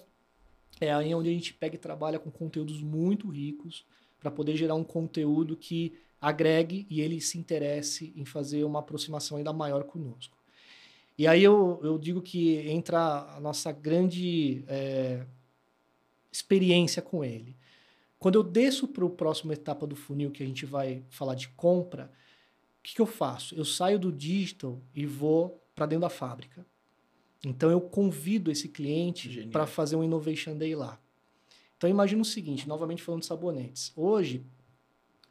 [0.80, 3.86] é aí onde a gente pega e trabalha com conteúdos muito ricos
[4.20, 9.38] para poder gerar um conteúdo que agregue e ele se interesse em fazer uma aproximação
[9.38, 10.38] ainda maior conosco.
[11.18, 15.24] E aí eu, eu digo que entra a nossa grande é,
[16.32, 17.56] experiência com ele.
[18.22, 21.50] Quando eu desço para a próxima etapa do funil, que a gente vai falar de
[21.50, 22.12] compra,
[22.78, 23.56] o que, que eu faço?
[23.56, 26.64] Eu saio do digital e vou para dentro da fábrica.
[27.44, 31.00] Então eu convido esse cliente para fazer um Innovation Day lá.
[31.76, 33.92] Então imagina o seguinte, novamente falando de sabonetes.
[33.96, 34.46] Hoje,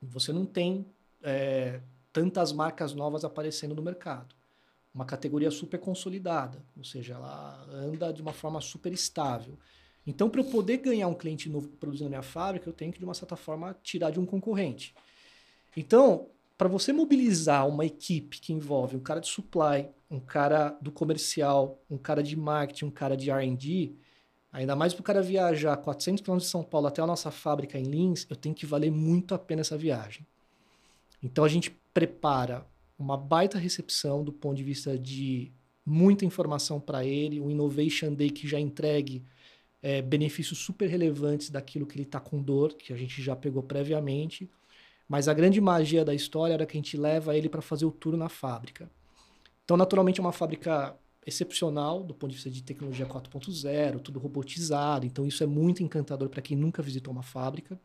[0.02, 0.84] você não tem
[1.22, 1.80] é,
[2.12, 4.34] tantas marcas novas aparecendo no mercado.
[4.92, 9.56] Uma categoria super consolidada, ou seja, ela anda de uma forma super estável.
[10.06, 12.98] Então, para eu poder ganhar um cliente novo produzindo na minha fábrica, eu tenho que,
[12.98, 14.94] de uma certa forma, tirar de um concorrente.
[15.76, 20.90] Então, para você mobilizar uma equipe que envolve um cara de supply, um cara do
[20.90, 23.94] comercial, um cara de marketing, um cara de R&D,
[24.52, 27.78] ainda mais para o cara viajar 400 km de São Paulo até a nossa fábrica
[27.78, 30.26] em Lins, eu tenho que valer muito a pena essa viagem.
[31.22, 32.66] Então, a gente prepara
[32.98, 35.52] uma baita recepção do ponto de vista de
[35.84, 39.24] muita informação para ele, um Innovation Day que já entregue
[39.82, 43.62] é, benefícios super relevantes daquilo que ele está com dor, que a gente já pegou
[43.62, 44.50] previamente.
[45.08, 47.90] Mas a grande magia da história era que a gente leva ele para fazer o
[47.90, 48.90] tour na fábrica.
[49.64, 50.94] Então, naturalmente, é uma fábrica
[51.26, 55.06] excepcional do ponto de vista de tecnologia 4.0, tudo robotizado.
[55.06, 57.80] Então, isso é muito encantador para quem nunca visitou uma fábrica.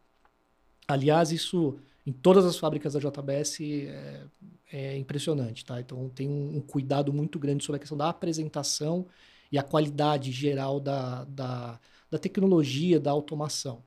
[0.88, 4.24] Aliás, isso em todas as fábricas da JBS é,
[4.72, 5.80] é impressionante, tá?
[5.80, 9.08] Então, tem um, um cuidado muito grande sobre a questão da apresentação
[9.52, 11.80] e a qualidade geral da, da,
[12.10, 13.84] da tecnologia, da automação.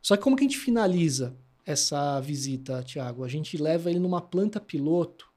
[0.00, 3.24] Só que como que a gente finaliza essa visita, Tiago?
[3.24, 5.30] A gente leva ele numa planta piloto,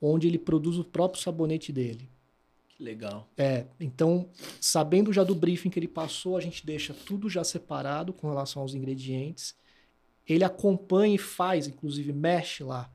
[0.00, 2.08] onde ele produz o próprio sabonete dele.
[2.68, 3.28] Que legal.
[3.36, 4.28] É, então,
[4.60, 8.62] sabendo já do briefing que ele passou, a gente deixa tudo já separado com relação
[8.62, 9.54] aos ingredientes.
[10.28, 12.92] Ele acompanha e faz, inclusive mexe lá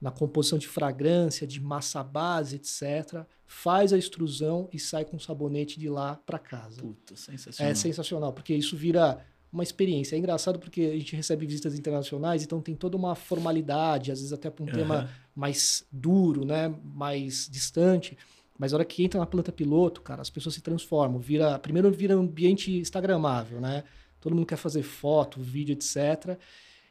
[0.00, 3.24] na composição de fragrância, de massa base, etc.
[3.46, 6.80] Faz a extrusão e sai com sabonete de lá para casa.
[6.80, 7.72] Puta, sensacional.
[7.72, 10.14] É sensacional, porque isso vira uma experiência.
[10.14, 14.32] É engraçado porque a gente recebe visitas internacionais, então tem toda uma formalidade, às vezes
[14.32, 14.74] até para um uhum.
[14.74, 18.16] tema mais duro, né, mais distante.
[18.58, 21.18] Mas a hora que entra na planta piloto, cara, as pessoas se transformam.
[21.20, 23.84] Vira, primeiro vira um ambiente instagramável, né?
[24.20, 26.36] Todo mundo quer fazer foto, vídeo, etc.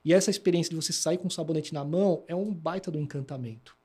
[0.08, 2.98] E essa experiência de você sair com um sabonete na mão é um baita do
[2.98, 3.76] encantamento.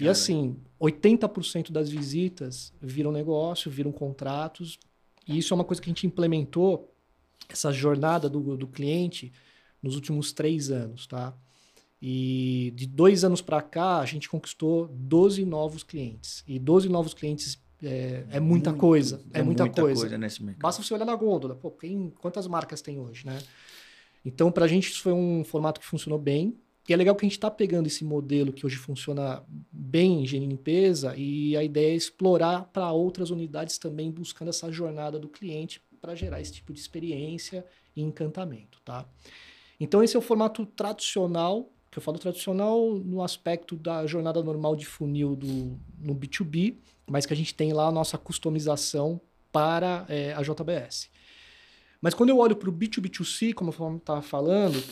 [0.00, 4.78] E assim, 80% das visitas viram negócio, viram contratos.
[5.28, 6.90] E isso é uma coisa que a gente implementou,
[7.46, 9.34] essa jornada do, do cliente,
[9.82, 11.36] nos últimos três anos, tá?
[12.00, 16.42] E de dois anos para cá, a gente conquistou 12 novos clientes.
[16.48, 19.22] E 12 novos clientes é, é muita Muito, coisa.
[19.30, 20.08] É, é muita, muita, coisa.
[20.08, 20.56] coisa.
[20.58, 21.54] Basta você olhar na gôndola.
[21.54, 23.38] Pô, quem, quantas marcas tem hoje, né?
[24.24, 26.56] Então, para a gente, isso foi um formato que funcionou bem.
[26.88, 30.24] E é legal que a gente está pegando esse modelo que hoje funciona bem em
[30.24, 35.18] higiene e limpeza e a ideia é explorar para outras unidades também, buscando essa jornada
[35.18, 39.06] do cliente para gerar esse tipo de experiência e encantamento, tá?
[39.78, 44.74] Então, esse é o formato tradicional, que eu falo tradicional no aspecto da jornada normal
[44.74, 49.20] de funil do, no B2B, mas que a gente tem lá a nossa customização
[49.52, 51.08] para é, a JBS.
[52.00, 54.82] Mas quando eu olho para o B2B2C, como eu estava falando,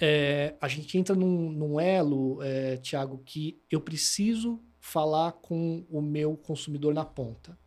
[0.00, 6.00] é, a gente entra num, num elo, é, Tiago, que eu preciso falar com o
[6.00, 7.58] meu consumidor na ponta.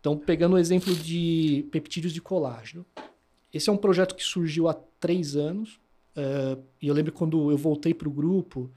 [0.00, 2.84] Então, pegando o exemplo de peptídeos de colágeno.
[3.52, 5.80] Esse é um projeto que surgiu há três anos.
[6.14, 8.70] É, e eu lembro quando eu voltei para o grupo,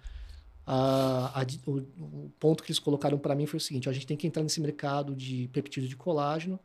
[0.66, 4.16] a, o, o, ponto que eles colocaram para mim foi o seguinte: a gente tem
[4.16, 6.60] que entrar nesse mercado de peptídeos de colágeno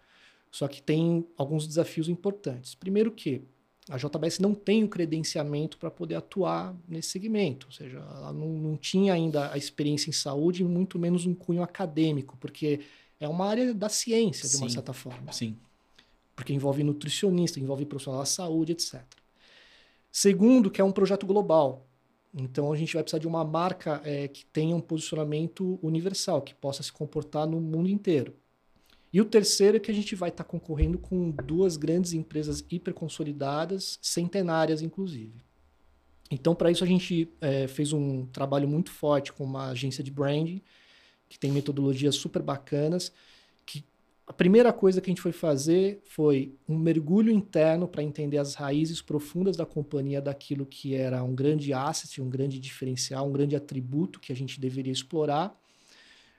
[0.53, 2.75] só que tem alguns desafios importantes.
[2.75, 3.43] Primeiro que
[3.89, 8.49] a JBS não tem o credenciamento para poder atuar nesse segmento, ou seja, ela não,
[8.49, 12.81] não tinha ainda a experiência em saúde, muito menos um cunho acadêmico, porque
[13.19, 15.33] é uma área da ciência, de uma sim, certa forma.
[15.33, 15.57] Sim.
[16.37, 19.03] Porque envolve nutricionista, envolve profissional da saúde, etc.
[20.11, 21.87] Segundo, que é um projeto global.
[22.35, 26.55] Então a gente vai precisar de uma marca é, que tenha um posicionamento universal, que
[26.55, 28.35] possa se comportar no mundo inteiro.
[29.13, 32.65] E o terceiro é que a gente vai estar tá concorrendo com duas grandes empresas
[32.71, 35.35] hiperconsolidadas, centenárias inclusive.
[36.31, 40.11] Então, para isso, a gente é, fez um trabalho muito forte com uma agência de
[40.11, 40.63] branding,
[41.29, 43.13] que tem metodologias super bacanas,
[43.67, 43.85] que
[44.27, 48.55] a primeira coisa que a gente foi fazer foi um mergulho interno para entender as
[48.55, 53.55] raízes profundas da companhia, daquilo que era um grande asset, um grande diferencial, um grande
[53.55, 55.55] atributo que a gente deveria explorar,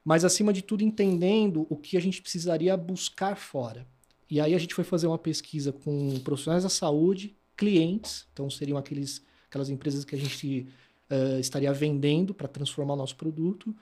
[0.04, 3.88] mas acima de tudo entendendo o que a gente precisaria buscar fora.
[4.30, 8.78] E aí a gente foi fazer uma pesquisa com profissionais da saúde, clientes, então seriam
[8.78, 10.68] aqueles, aquelas empresas que a gente
[11.10, 13.76] uh, estaria vendendo para transformar o nosso produto,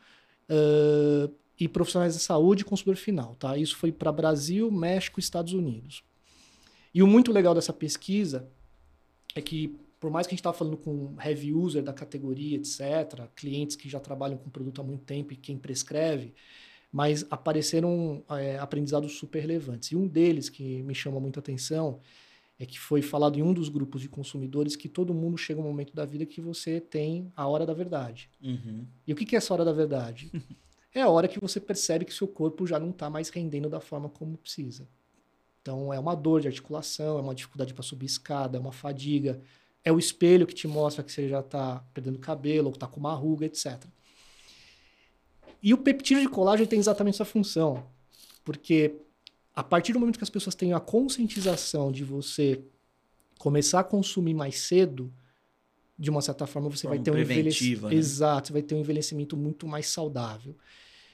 [0.50, 3.36] uh, e profissionais da saúde e consumidor final.
[3.36, 3.56] Tá?
[3.56, 6.04] Isso foi para Brasil, México e Estados Unidos.
[6.94, 8.50] E o muito legal dessa pesquisa
[9.36, 13.30] é que por mais que a gente estava falando com heavy user da categoria, etc.,
[13.36, 16.34] clientes que já trabalham com o produto há muito tempo e quem prescreve,
[16.92, 19.92] mas apareceram é, aprendizados super relevantes.
[19.92, 22.00] E um deles que me chama muita atenção
[22.58, 25.64] é que foi falado em um dos grupos de consumidores que todo mundo chega um
[25.64, 28.28] momento da vida que você tem a hora da verdade.
[28.42, 28.88] Uhum.
[29.06, 30.32] E o que é essa hora da verdade?
[30.96, 33.80] é a hora que você percebe que seu corpo já não está mais rendendo da
[33.80, 34.88] forma como precisa.
[35.62, 39.40] Então, é uma dor de articulação, é uma dificuldade para subir escada, é uma fadiga,
[39.84, 43.00] é o espelho que te mostra que você já está perdendo cabelo, ou está com
[43.00, 43.84] uma ruga, etc.
[45.62, 47.86] E o peptídeo de colágeno tem exatamente essa função,
[48.44, 48.96] porque
[49.54, 52.64] a partir do momento que as pessoas têm a conscientização de você
[53.38, 55.12] começar a consumir mais cedo,
[55.98, 57.88] de uma certa forma você vai ter um envelhecimento.
[57.88, 57.96] Né?
[57.96, 60.56] Exato, você vai ter um envelhecimento muito mais saudável.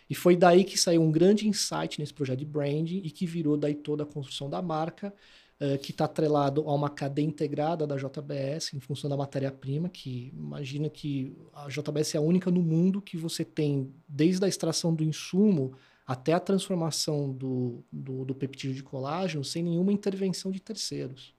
[0.09, 3.57] E foi daí que saiu um grande insight nesse projeto de branding e que virou
[3.57, 5.13] daí toda a construção da marca,
[5.61, 10.31] uh, que está atrelado a uma cadeia integrada da JBS em função da matéria-prima, que
[10.35, 14.93] imagina que a JBS é a única no mundo que você tem, desde a extração
[14.93, 15.73] do insumo
[16.05, 21.35] até a transformação do, do, do peptídeo de colágeno, sem nenhuma intervenção de terceiros.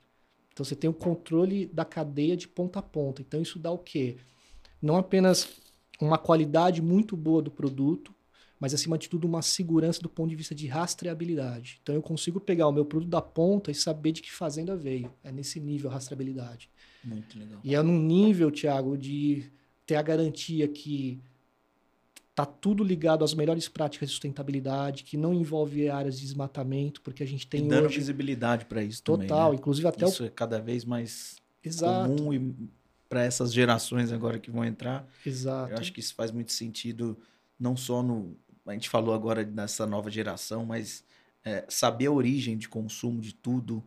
[0.52, 3.22] Então você tem o controle da cadeia de ponta a ponta.
[3.22, 4.18] Então isso dá o quê?
[4.83, 5.48] Não apenas
[6.00, 8.14] uma qualidade muito boa do produto,
[8.61, 11.79] mas acima de tudo uma segurança do ponto de vista de rastreabilidade.
[11.83, 15.12] Então eu consigo pegar o meu produto da ponta e saber de que fazenda veio.
[15.23, 16.68] É nesse nível a rastreabilidade.
[17.05, 17.61] Muito legal.
[17.62, 19.51] E é num nível, Thiago, de
[19.87, 21.21] ter a garantia que
[22.35, 27.23] tá tudo ligado às melhores práticas de sustentabilidade, que não envolve áreas de desmatamento, porque
[27.23, 27.99] a gente tem e dando hoje...
[27.99, 29.55] visibilidade para isso Total, também, né?
[29.57, 30.27] inclusive até isso o...
[30.27, 32.14] é cada vez mais Exato.
[32.14, 32.55] comum e
[33.09, 35.09] para essas gerações agora que vão entrar.
[35.27, 35.73] Exato.
[35.73, 37.18] Eu acho que isso faz muito sentido
[37.59, 38.37] não só no
[38.68, 41.04] a gente falou agora dessa nova geração, mas
[41.44, 43.83] é, saber a origem de consumo de tudo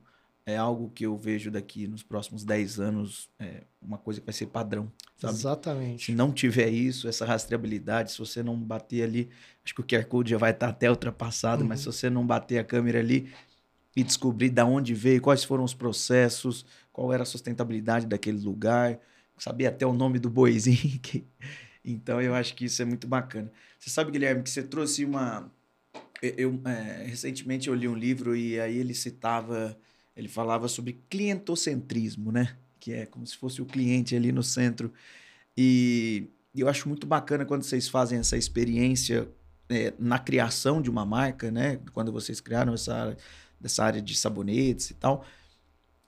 [0.45, 4.33] é algo que eu vejo daqui nos próximos 10 anos, é uma coisa que vai
[4.33, 4.91] ser padrão.
[5.17, 5.33] Sabe?
[5.33, 6.05] Exatamente.
[6.05, 9.29] Se não tiver isso, essa rastreabilidade, se você não bater ali,
[9.63, 11.69] acho que o QR Code já vai estar até ultrapassado, uhum.
[11.69, 13.31] mas se você não bater a câmera ali
[13.95, 18.99] e descobrir de onde veio, quais foram os processos, qual era a sustentabilidade daquele lugar,
[19.37, 21.25] saber até o nome do boizinho que
[21.83, 23.51] então eu acho que isso é muito bacana.
[23.79, 25.51] Você sabe, Guilherme, que você trouxe uma.
[26.21, 29.75] Eu, é, recentemente eu li um livro e aí ele citava,
[30.15, 32.55] ele falava sobre clientocentrismo, né?
[32.79, 34.93] Que é como se fosse o cliente ali no centro.
[35.57, 39.27] E eu acho muito bacana quando vocês fazem essa experiência
[39.69, 41.79] é, na criação de uma marca, né?
[41.93, 43.17] Quando vocês criaram essa área,
[43.79, 45.25] área de sabonetes e tal.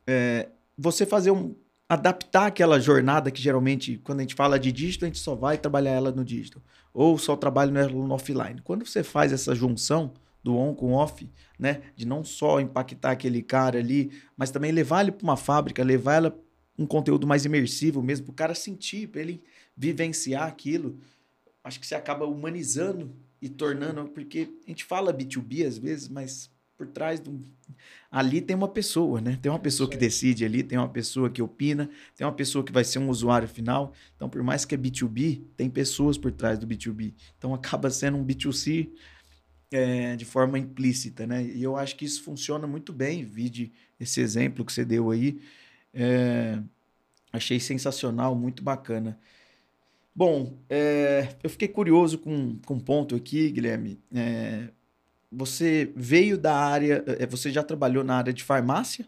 [0.05, 1.55] É, você fazer um,
[1.93, 5.57] adaptar aquela jornada que geralmente, quando a gente fala de digital, a gente só vai
[5.57, 6.61] trabalhar ela no digital.
[6.93, 8.61] Ou só trabalha no offline.
[8.63, 11.81] Quando você faz essa junção do on com off, né?
[11.95, 16.15] De não só impactar aquele cara ali, mas também levar ele para uma fábrica, levar
[16.15, 16.39] ela
[16.77, 19.41] um conteúdo mais imersivo mesmo, para o cara sentir, para ele
[19.75, 20.99] vivenciar aquilo.
[21.63, 26.49] Acho que você acaba humanizando e tornando, porque a gente fala B2B às vezes, mas
[26.77, 27.39] por trás do.
[28.11, 29.37] Ali tem uma pessoa, né?
[29.41, 32.71] Tem uma pessoa que decide ali, tem uma pessoa que opina, tem uma pessoa que
[32.71, 33.93] vai ser um usuário final.
[34.15, 37.13] Então, por mais que é B2B, tem pessoas por trás do B2B.
[37.37, 38.89] Então, acaba sendo um B2C
[39.71, 41.43] é, de forma implícita, né?
[41.43, 43.23] E eu acho que isso funciona muito bem.
[43.23, 45.39] Vide esse exemplo que você deu aí.
[45.93, 46.59] É,
[47.31, 49.17] achei sensacional, muito bacana.
[50.15, 53.99] Bom, é, eu fiquei curioso com, com um ponto aqui, Guilherme.
[55.35, 59.05] Você veio da área, eh, você já trabalhou na área de farmácia,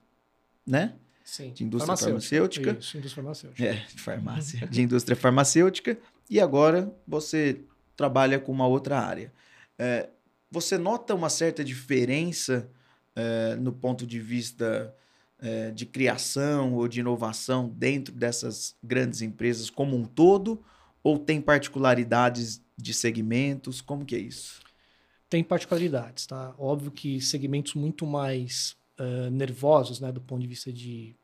[0.66, 0.96] né?
[1.24, 1.52] Sim.
[1.52, 2.66] De indústria farmacêutica.
[2.66, 2.80] farmacêutica.
[2.80, 3.66] Isso, indústria farmacêutica.
[3.66, 4.68] É, de farmácia.
[4.68, 5.98] de indústria farmacêutica.
[6.30, 7.62] E agora você
[7.96, 9.34] trabalha com uma outra área.
[9.78, 10.10] É,
[10.52, 12.70] você nota uma certa diferença
[13.16, 14.94] é, no ponto de vista
[15.40, 20.64] é, de criação ou de inovação dentro dessas grandes empresas como um todo?
[21.04, 23.82] Ou tem particularidades de segmentos?
[23.82, 24.62] Como que é isso?
[25.30, 26.54] Tem particularidades, tá?
[26.58, 31.16] Óbvio que segmentos muito mais uh, nervosos, né, do ponto de vista de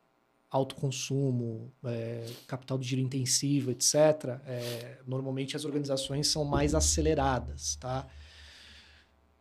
[0.50, 3.96] alto consumo, é, capital de giro intensivo, etc.,
[4.46, 8.06] é, normalmente as organizações são mais aceleradas, tá?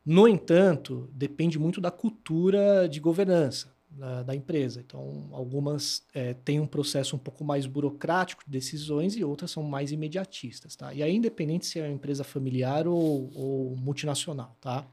[0.06, 4.80] No entanto, depende muito da cultura de governança da, da empresa.
[4.80, 9.62] Então, algumas é, têm um processo um pouco mais burocrático de decisões e outras são
[9.62, 10.94] mais imediatistas, tá?
[10.94, 14.86] E aí, independente se é uma empresa familiar ou, ou multinacional, tá?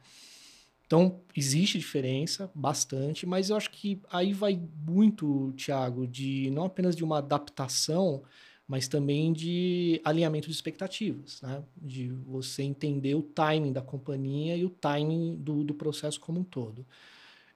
[0.86, 6.96] Então, existe diferença, bastante, mas eu acho que aí vai muito, Tiago, de não apenas
[6.96, 8.24] de uma adaptação,
[8.66, 11.64] mas também de alinhamento de expectativas, né?
[11.76, 16.44] De você entender o timing da companhia e o timing do, do processo como um
[16.44, 16.86] todo.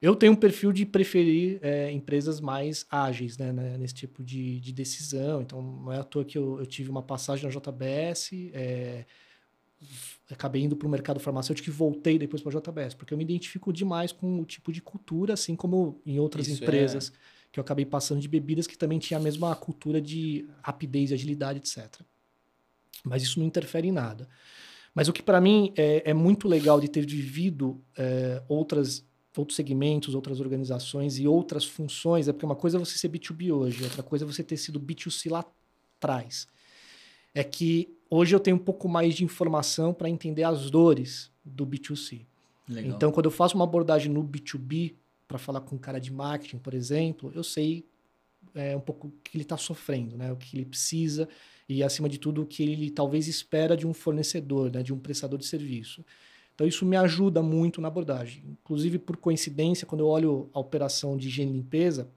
[0.02, 4.60] Eu tenho um perfil de preferir é, empresas mais ágeis, né, né, nesse tipo de,
[4.60, 5.42] de decisão.
[5.42, 9.06] Então, não é à toa que eu, eu tive uma passagem na JBS, é,
[10.30, 13.24] acabei indo para o mercado farmacêutico e voltei depois para a JBS, porque eu me
[13.24, 17.18] identifico demais com o tipo de cultura, assim como em outras Isso empresas é...
[17.52, 21.14] que eu acabei passando de bebidas que também tinha a mesma cultura de rapidez e
[21.14, 22.02] agilidade, etc.
[23.04, 24.28] Mas isso não interfere em nada.
[24.94, 29.06] Mas o que para mim é, é, muito legal de ter vivido é, outras,
[29.38, 33.52] outros segmentos, outras organizações e outras funções, é porque uma coisa é você ser B2B
[33.52, 35.46] hoje, outra coisa é você ter sido B2C lá
[35.98, 36.48] atrás.
[37.34, 41.66] É que hoje eu tenho um pouco mais de informação para entender as dores do
[41.66, 42.26] B2C.
[42.68, 42.96] Legal.
[42.96, 44.96] Então, quando eu faço uma abordagem no B2B,
[45.32, 47.86] para falar com um cara de marketing, por exemplo, eu sei
[48.54, 50.30] é, um pouco o que ele está sofrendo, né?
[50.30, 51.28] o que ele precisa
[51.70, 54.84] e, acima de tudo, o que ele talvez espera de um fornecedor, né?
[54.84, 56.04] de um prestador de serviço.
[56.54, 58.44] Então, isso me ajuda muito na abordagem.
[58.62, 62.10] Inclusive, por coincidência, quando eu olho a operação de higiene e limpeza,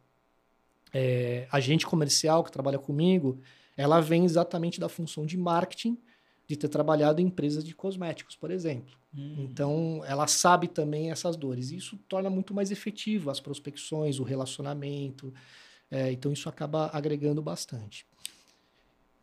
[0.93, 3.41] é, a agente comercial que trabalha comigo,
[3.77, 5.99] ela vem exatamente da função de marketing,
[6.47, 8.95] de ter trabalhado em empresas de cosméticos, por exemplo.
[9.17, 9.35] Hum.
[9.39, 11.71] Então, ela sabe também essas dores.
[11.71, 15.33] E isso torna muito mais efetivo as prospecções, o relacionamento.
[15.91, 18.07] É, então, isso acaba agregando bastante.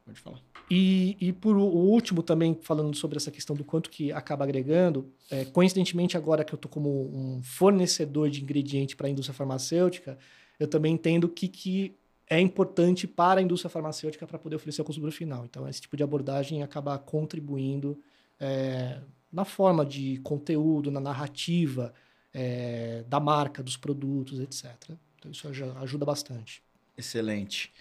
[0.05, 0.41] Pode falar.
[0.69, 5.11] E, e por o último também, falando sobre essa questão do quanto que acaba agregando,
[5.29, 10.17] é, coincidentemente agora que eu estou como um fornecedor de ingrediente para a indústria farmacêutica,
[10.59, 11.95] eu também entendo que, que
[12.27, 15.45] é importante para a indústria farmacêutica para poder oferecer ao consumidor final.
[15.45, 17.99] Então, esse tipo de abordagem acaba contribuindo
[18.39, 21.93] é, na forma de conteúdo, na narrativa
[22.33, 24.95] é, da marca, dos produtos, etc.
[25.17, 26.63] Então, isso ajuda bastante.
[26.97, 27.71] Excelente.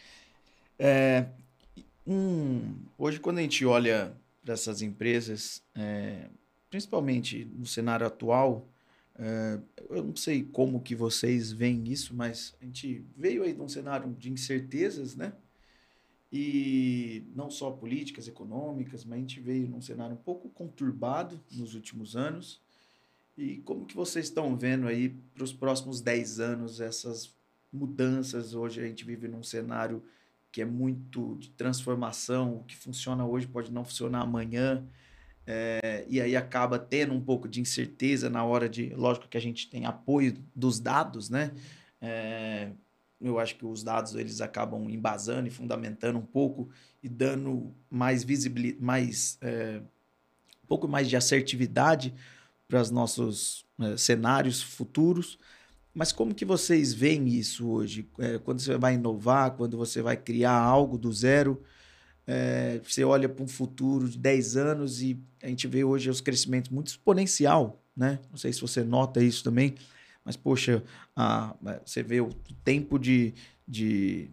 [0.78, 1.26] É,
[2.98, 6.28] hoje, quando a gente olha para essas empresas, é,
[6.68, 8.68] principalmente no cenário atual,
[9.18, 13.61] é, eu não sei como que vocês veem isso, mas a gente veio aí de
[13.61, 15.32] um cenário de incertezas, né?
[16.32, 21.74] E não só políticas, econômicas, mas a gente veio num cenário um pouco conturbado nos
[21.74, 22.61] últimos anos.
[23.36, 27.34] E como que vocês estão vendo aí para os próximos 10 anos essas
[27.72, 28.55] mudanças?
[28.55, 30.03] Hoje a gente vive num cenário
[30.53, 34.84] que é muito de transformação, o que funciona hoje pode não funcionar amanhã.
[35.46, 38.90] É, e aí acaba tendo um pouco de incerteza na hora de.
[38.94, 41.53] Lógico que a gente tem apoio dos dados, né?
[42.01, 42.70] É,
[43.20, 46.70] eu acho que os dados eles acabam embasando e fundamentando um pouco
[47.03, 49.80] e dando mais visibilidade, mais é,
[50.64, 52.14] um pouco mais de assertividade
[52.68, 55.38] para os nossos cenários futuros.
[55.93, 58.09] Mas como que vocês veem isso hoje?
[58.18, 61.62] É, quando você vai inovar, quando você vai criar algo do zero,
[62.26, 66.20] é, você olha para um futuro de 10 anos e a gente vê hoje os
[66.20, 68.20] crescimentos muito exponencial, né?
[68.30, 69.74] Não sei se você nota isso também,
[70.24, 70.82] mas, poxa,
[71.16, 72.32] a, você vê o
[72.62, 73.34] tempo de,
[73.66, 74.30] de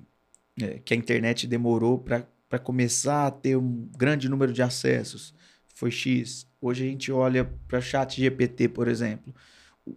[0.62, 5.34] é, que a internet demorou para começar a ter um grande número de acessos.
[5.74, 6.48] Foi X.
[6.62, 9.34] Hoje a gente olha para chat GPT, por exemplo.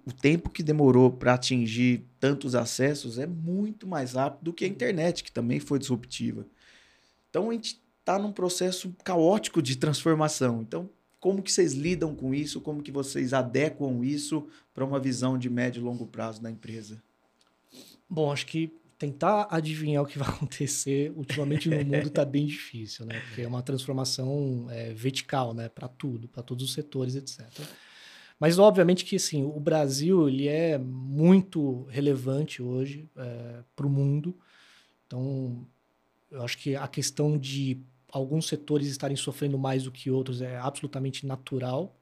[0.06, 4.68] O tempo que demorou para atingir tantos acessos é muito mais rápido do que a
[4.68, 6.46] internet, que também foi disruptiva.
[7.28, 10.62] Então a gente está num processo caótico de transformação.
[10.62, 10.88] Então,
[11.18, 12.60] como que vocês lidam com isso?
[12.60, 17.02] Como que vocês adequam isso para uma visão de médio e longo prazo da empresa?
[18.08, 23.06] Bom, acho que tentar adivinhar o que vai acontecer ultimamente no mundo está bem difícil,
[23.06, 23.20] né?
[23.20, 25.68] Porque é uma transformação é, vertical, né?
[25.68, 27.46] Para tudo, para todos os setores, etc.
[28.40, 34.34] Mas obviamente que assim, o Brasil ele é muito relevante hoje é, para o mundo.
[35.06, 35.66] Então,
[36.30, 37.78] eu acho que a questão de
[38.10, 41.94] alguns setores estarem sofrendo mais do que outros é absolutamente natural,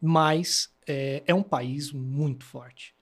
[0.00, 2.94] mas é, é um país muito forte.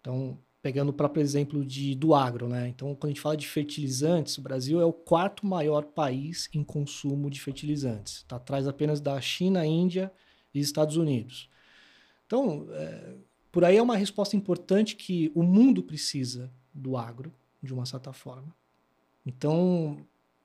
[0.00, 2.68] Então, pegando o próprio exemplo de, do agro, né?
[2.68, 6.62] Então, quando a gente fala de fertilizantes, o Brasil é o quarto maior país em
[6.62, 8.18] consumo de fertilizantes.
[8.18, 10.12] Está atrás apenas da China, Índia
[10.52, 11.48] e Estados Unidos.
[12.32, 13.12] Então, é,
[13.52, 17.30] por aí é uma resposta importante que o mundo precisa do agro,
[17.62, 18.56] de uma certa forma.
[19.26, 19.98] Então,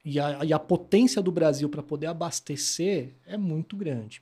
[0.03, 4.21] e a, e a potência do Brasil para poder abastecer é muito grande.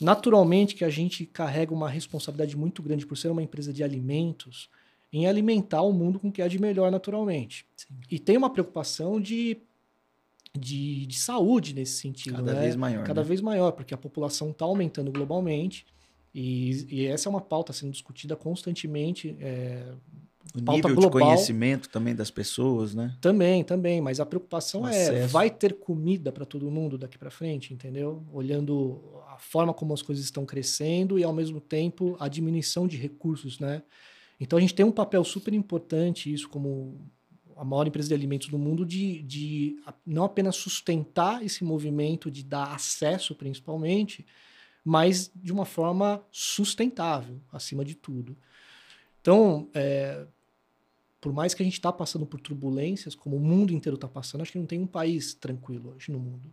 [0.00, 4.70] Naturalmente que a gente carrega uma responsabilidade muito grande por ser uma empresa de alimentos,
[5.12, 7.66] em alimentar o mundo com o que há de melhor naturalmente.
[7.74, 7.88] Sim.
[8.08, 9.58] E tem uma preocupação de,
[10.56, 12.36] de, de saúde nesse sentido.
[12.36, 12.60] Cada né?
[12.60, 13.04] vez maior.
[13.04, 13.26] Cada né?
[13.26, 15.84] vez maior, porque a população está aumentando globalmente.
[16.34, 19.36] E, e, essa é uma pauta sendo discutida constantemente.
[19.40, 19.92] É,
[20.54, 23.16] o nível global, de conhecimento também das pessoas, né?
[23.20, 24.00] Também, também.
[24.00, 28.24] Mas a preocupação é: vai ter comida para todo mundo daqui para frente, entendeu?
[28.32, 32.96] Olhando a forma como as coisas estão crescendo e, ao mesmo tempo, a diminuição de
[32.96, 33.82] recursos, né?
[34.40, 36.98] Então a gente tem um papel super importante, isso como
[37.60, 39.76] a maior empresa de alimentos do mundo, de, de
[40.06, 44.24] não apenas sustentar esse movimento, de dar acesso principalmente,
[44.84, 48.36] mas de uma forma sustentável, acima de tudo.
[49.20, 50.26] Então, é,
[51.20, 54.40] por mais que a gente está passando por turbulências, como o mundo inteiro está passando,
[54.40, 56.52] acho que não tem um país tranquilo hoje no mundo.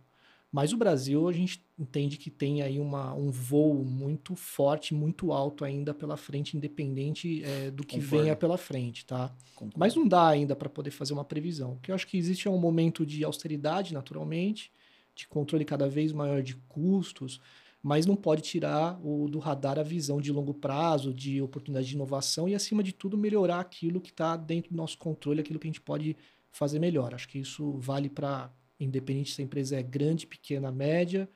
[0.50, 5.30] Mas o Brasil, a gente entende que tem aí uma, um voo muito forte, muito
[5.30, 8.22] alto ainda pela frente, independente é, do que Concordo.
[8.22, 9.30] venha pela frente, tá?
[9.54, 9.78] Concordo.
[9.78, 11.72] Mas não dá ainda para poder fazer uma previsão.
[11.72, 14.72] O que eu acho que existe é um momento de austeridade, naturalmente,
[15.14, 17.42] de controle cada vez maior de custos,
[17.88, 21.94] mas não pode tirar o, do radar a visão de longo prazo, de oportunidade de
[21.94, 25.66] inovação e, acima de tudo, melhorar aquilo que está dentro do nosso controle, aquilo que
[25.66, 26.14] a gente pode
[26.52, 27.14] fazer melhor.
[27.14, 31.26] Acho que isso vale para independente se a empresa é grande, pequena, média,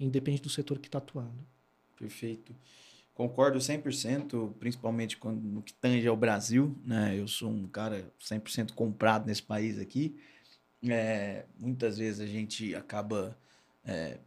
[0.00, 1.46] independente do setor que está atuando.
[1.94, 2.56] Perfeito.
[3.12, 6.74] Concordo 100%, principalmente quando, no que tange ao Brasil.
[6.86, 7.18] Né?
[7.18, 10.16] Eu sou um cara 100% comprado nesse país aqui.
[10.88, 13.36] É, muitas vezes a gente acaba
[13.84, 14.18] é,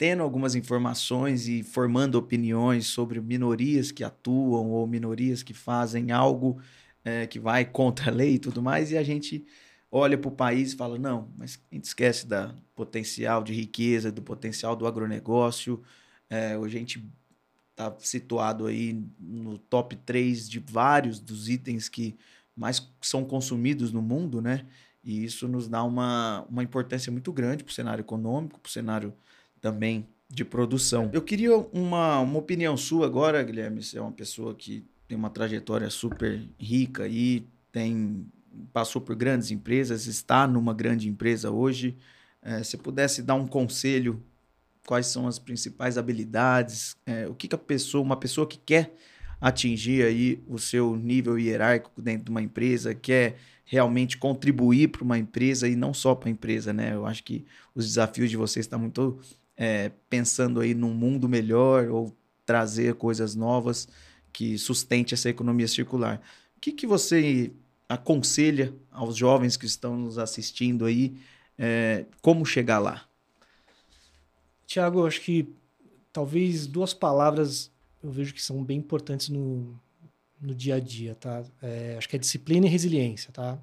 [0.00, 6.58] tendo algumas informações e formando opiniões sobre minorias que atuam ou minorias que fazem algo
[7.04, 9.44] é, que vai contra a lei e tudo mais, e a gente
[9.92, 14.10] olha para o país e fala: não, mas a gente esquece da potencial de riqueza,
[14.10, 15.82] do potencial do agronegócio.
[16.30, 17.06] É, a gente
[17.72, 22.16] está situado aí no top 3 de vários dos itens que
[22.56, 24.64] mais são consumidos no mundo, né?
[25.04, 28.72] E isso nos dá uma, uma importância muito grande para o cenário econômico, para o
[28.72, 29.14] cenário
[29.60, 31.10] também de produção.
[31.12, 33.82] Eu queria uma, uma opinião sua agora, Guilherme.
[33.82, 38.26] Você é uma pessoa que tem uma trajetória super rica e tem
[38.72, 41.96] passou por grandes empresas, está numa grande empresa hoje.
[42.42, 44.22] É, se pudesse dar um conselho,
[44.86, 48.94] quais são as principais habilidades, é, o que, que a pessoa, uma pessoa que quer
[49.40, 55.18] atingir aí o seu nível hierárquico dentro de uma empresa, quer realmente contribuir para uma
[55.18, 56.92] empresa e não só para a empresa, né?
[56.92, 57.44] Eu acho que
[57.74, 59.18] os desafios de vocês estão muito
[59.60, 63.86] é, pensando aí num mundo melhor ou trazer coisas novas
[64.32, 66.18] que sustente essa economia circular.
[66.56, 67.52] O que, que você
[67.86, 71.14] aconselha aos jovens que estão nos assistindo aí
[71.58, 73.06] é, como chegar lá?
[74.66, 75.52] Tiago, acho que
[76.10, 77.70] talvez duas palavras
[78.02, 79.78] eu vejo que são bem importantes no,
[80.40, 81.44] no dia a dia, tá?
[81.60, 83.58] É, acho que é disciplina e resiliência, tá?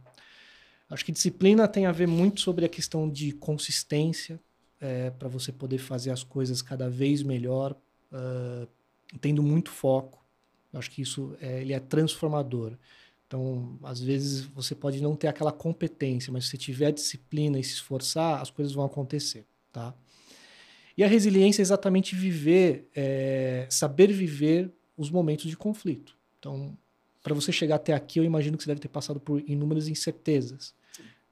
[0.88, 4.40] Acho que disciplina tem a ver muito sobre a questão de consistência,
[4.80, 7.76] é, para você poder fazer as coisas cada vez melhor,
[8.12, 8.68] uh,
[9.20, 10.24] tendo muito foco.
[10.74, 12.78] Acho que isso é, ele é transformador.
[13.28, 17.64] Então, às vezes você pode não ter aquela competência, mas se você tiver disciplina e
[17.64, 19.94] se esforçar, as coisas vão acontecer, tá?
[20.98, 26.18] E a resiliência é exatamente viver, é, saber viver os momentos de conflito.
[26.40, 26.76] Então,
[27.22, 30.74] para você chegar até aqui, eu imagino que você deve ter passado por inúmeras incertezas.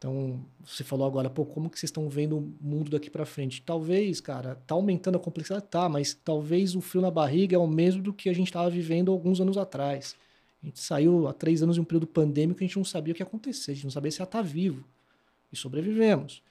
[0.05, 3.63] Então, você falou agora, pô, como que vocês estão vendo o mundo daqui para frente?
[3.63, 7.65] Talvez, cara, tá aumentando a complexidade, tá, mas talvez o frio na barriga é o
[7.65, 10.15] mesmo do que a gente estava vivendo alguns anos atrás.
[10.61, 13.15] A gente saiu há três anos de um período pandêmico, a gente não sabia o
[13.15, 14.85] que ia acontecer, a gente não sabia se ia estar vivo.
[15.51, 16.43] E sobrevivemos.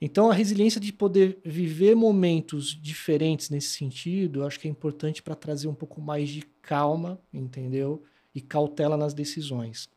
[0.00, 5.20] Então, a resiliência de poder viver momentos diferentes nesse sentido, eu acho que é importante
[5.20, 8.04] para trazer um pouco mais de calma, entendeu?
[8.32, 9.88] E cautela nas decisões.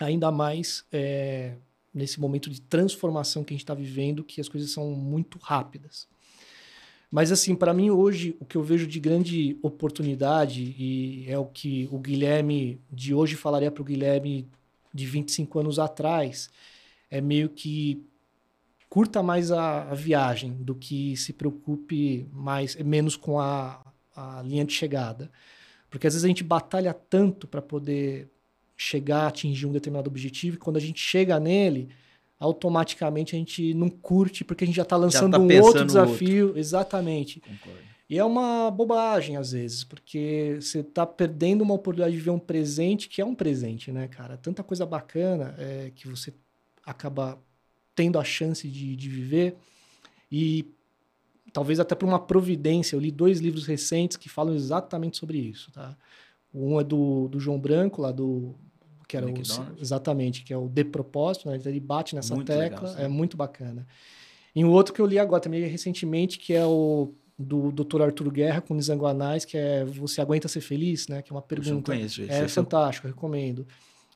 [0.00, 1.56] Ainda mais é,
[1.98, 6.08] nesse momento de transformação que a gente está vivendo, que as coisas são muito rápidas.
[7.10, 11.46] Mas, assim, para mim hoje, o que eu vejo de grande oportunidade, e é o
[11.46, 14.46] que o Guilherme de hoje falaria para o Guilherme
[14.92, 16.50] de 25 anos atrás,
[17.10, 18.06] é meio que
[18.88, 23.84] curta mais a, a, viagem do que se preocupe mais menos com a,
[24.14, 25.30] a linha de chegada.
[25.90, 28.30] Porque às vezes a gente batalha tanto para poder
[28.80, 31.88] chegar a atingir um determinado objetivo, e quando a gente chega nele,
[32.38, 35.84] automaticamente a gente não curte, porque a gente já está lançando já tá um outro
[35.84, 36.46] desafio.
[36.46, 36.60] Outro.
[36.60, 37.40] Exatamente.
[37.40, 37.88] Concordo.
[38.08, 42.38] E é uma bobagem, às vezes, porque você está perdendo uma oportunidade de ver um
[42.38, 44.38] presente que é um presente, né, cara?
[44.38, 46.32] Tanta coisa bacana é, que você
[46.86, 47.38] acaba
[47.94, 49.56] tendo a chance de, de viver.
[50.32, 50.64] E
[51.52, 52.96] talvez até por uma providência.
[52.96, 55.96] Eu li dois livros recentes que falam exatamente sobre isso, tá?
[56.54, 58.54] Um é do, do João Branco, lá do
[59.08, 59.32] que era o,
[59.80, 61.58] exatamente, que é o de propósito, né?
[61.64, 63.86] Ele bate nessa muito tecla, legal, é muito bacana.
[64.54, 68.02] E um outro que eu li agora também recentemente, que é o do Dr.
[68.02, 71.22] Arthur Guerra com Nizanguanais, que é Você aguenta ser feliz, né?
[71.22, 71.70] Que é uma pergunta.
[71.70, 72.30] Eu não conheço esse.
[72.30, 73.66] É, é fantástico, eu recomendo.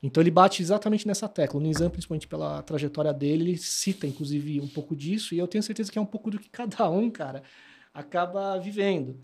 [0.03, 1.59] Então ele bate exatamente nessa tecla.
[1.59, 5.63] O Nizam, principalmente pela trajetória dele, ele cita, inclusive, um pouco disso, e eu tenho
[5.63, 7.41] certeza que é um pouco do que cada um, cara,
[7.93, 9.17] acaba vivendo.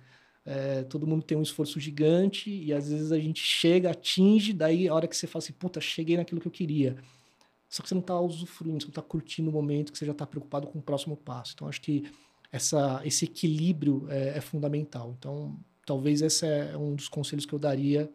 [0.45, 4.87] É, todo mundo tem um esforço gigante e às vezes a gente chega, atinge, daí
[4.87, 6.97] a hora que você fala assim, puta, cheguei naquilo que eu queria.
[7.69, 10.11] Só que você não está usufruindo, você não está curtindo o momento, que você já
[10.11, 11.51] está preocupado com o próximo passo.
[11.53, 12.09] Então, acho que
[12.51, 15.15] essa, esse equilíbrio é, é fundamental.
[15.17, 18.09] Então, talvez esse é um dos conselhos que eu daria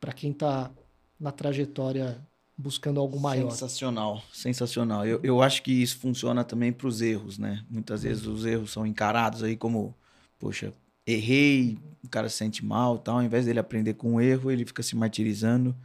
[0.00, 0.72] para quem está
[1.20, 2.20] na trajetória
[2.56, 3.50] buscando algo maior.
[3.50, 5.06] Sensacional, sensacional.
[5.06, 7.64] Eu, eu acho que isso funciona também para os erros, né?
[7.70, 9.94] Muitas vezes os erros são encarados aí como,
[10.38, 10.74] poxa,
[11.06, 13.16] errei, o cara se sente mal tal.
[13.16, 15.76] Ao invés dele aprender com o erro, ele fica se martirizando.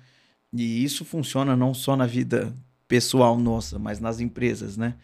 [0.54, 2.54] E isso funciona não só na vida
[2.88, 4.96] pessoal nossa, mas nas empresas, né?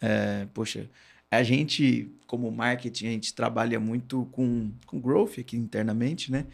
[0.00, 0.88] É, poxa,
[1.30, 6.46] a gente, como marketing, a gente trabalha muito com, com growth aqui internamente, né?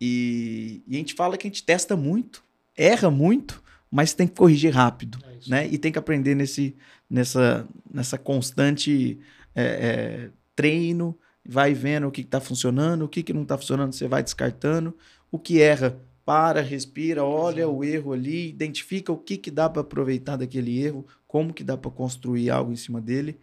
[0.00, 2.42] E, e a gente fala que a gente testa muito,
[2.76, 5.68] erra muito, mas tem que corrigir rápido, é né?
[5.68, 6.76] E tem que aprender nesse,
[7.08, 9.18] nessa, nessa constante
[9.54, 11.16] é, é, treino,
[11.46, 14.96] vai vendo o que está funcionando, o que, que não está funcionando, você vai descartando.
[15.30, 19.82] O que erra, para, respira, olha o erro ali, identifica o que, que dá para
[19.82, 23.38] aproveitar daquele erro, como que dá para construir algo em cima dele.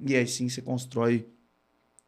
[0.00, 1.26] E aí sim você constrói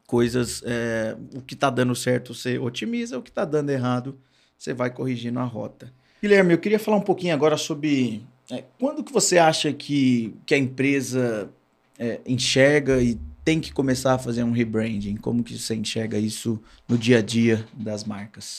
[0.06, 0.62] coisas.
[0.64, 4.18] É, o que está dando certo você otimiza, o que está dando errado
[4.58, 5.92] você vai corrigindo a rota.
[6.22, 10.54] Guilherme, eu queria falar um pouquinho agora sobre é, quando que você acha que, que
[10.54, 11.50] a empresa
[11.98, 15.14] é, enxerga e tem que começar a fazer um rebranding?
[15.14, 18.58] Como que você enxerga isso no dia a dia das marcas?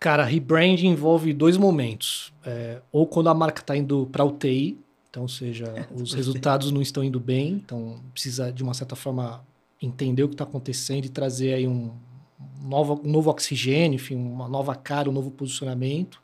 [0.00, 2.32] Cara, rebranding envolve dois momentos.
[2.44, 4.76] É, ou quando a marca está indo para UTI,
[5.08, 8.96] então, ou seja, é, os resultados não estão indo bem, então precisa, de uma certa
[8.96, 9.46] forma,
[9.80, 11.92] entender o que está acontecendo e trazer aí um,
[12.60, 16.20] novo, um novo oxigênio, enfim, uma nova cara, um novo posicionamento.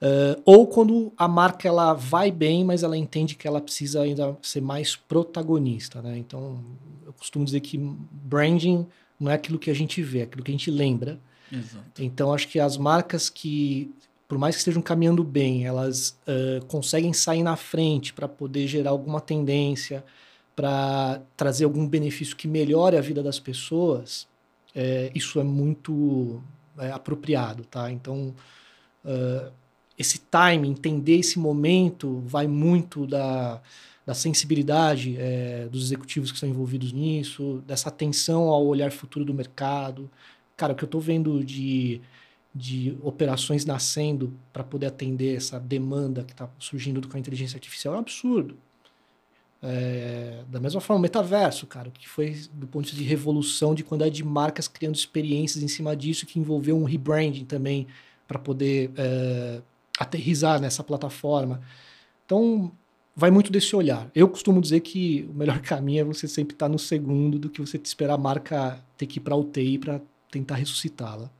[0.00, 4.36] Uh, ou quando a marca ela vai bem, mas ela entende que ela precisa ainda
[4.40, 6.16] ser mais protagonista, né?
[6.16, 6.62] Então,
[7.04, 8.86] eu costumo dizer que branding
[9.18, 11.18] não é aquilo que a gente vê, é aquilo que a gente lembra.
[11.50, 11.84] Exato.
[12.00, 13.92] Então, acho que as marcas que,
[14.28, 18.90] por mais que estejam caminhando bem, elas uh, conseguem sair na frente para poder gerar
[18.90, 20.04] alguma tendência,
[20.54, 24.28] para trazer algum benefício que melhore a vida das pessoas,
[24.74, 26.42] é, isso é muito
[26.76, 27.90] é, apropriado, tá?
[27.90, 28.34] Então,
[29.04, 29.52] uh,
[29.98, 33.60] esse time, entender esse momento, vai muito da,
[34.06, 39.34] da sensibilidade é, dos executivos que estão envolvidos nisso, dessa atenção ao olhar futuro do
[39.34, 40.08] mercado.
[40.56, 42.00] Cara, o que eu estou vendo de,
[42.54, 47.94] de operações nascendo para poder atender essa demanda que está surgindo com a inteligência artificial
[47.94, 48.56] é um absurdo.
[49.60, 53.74] É, da mesma forma, o metaverso, cara, que foi do ponto de vista de revolução
[53.74, 57.88] de quantidade de marcas criando experiências em cima disso, que envolveu um rebranding também
[58.26, 59.60] para poder é,
[59.98, 61.60] aterrizar nessa plataforma.
[62.24, 62.70] Então,
[63.16, 64.08] vai muito desse olhar.
[64.14, 67.60] Eu costumo dizer que o melhor caminho é você sempre estar no segundo do que
[67.60, 71.30] você esperar a marca ter que ir para UTI para tentar ressuscitá-la.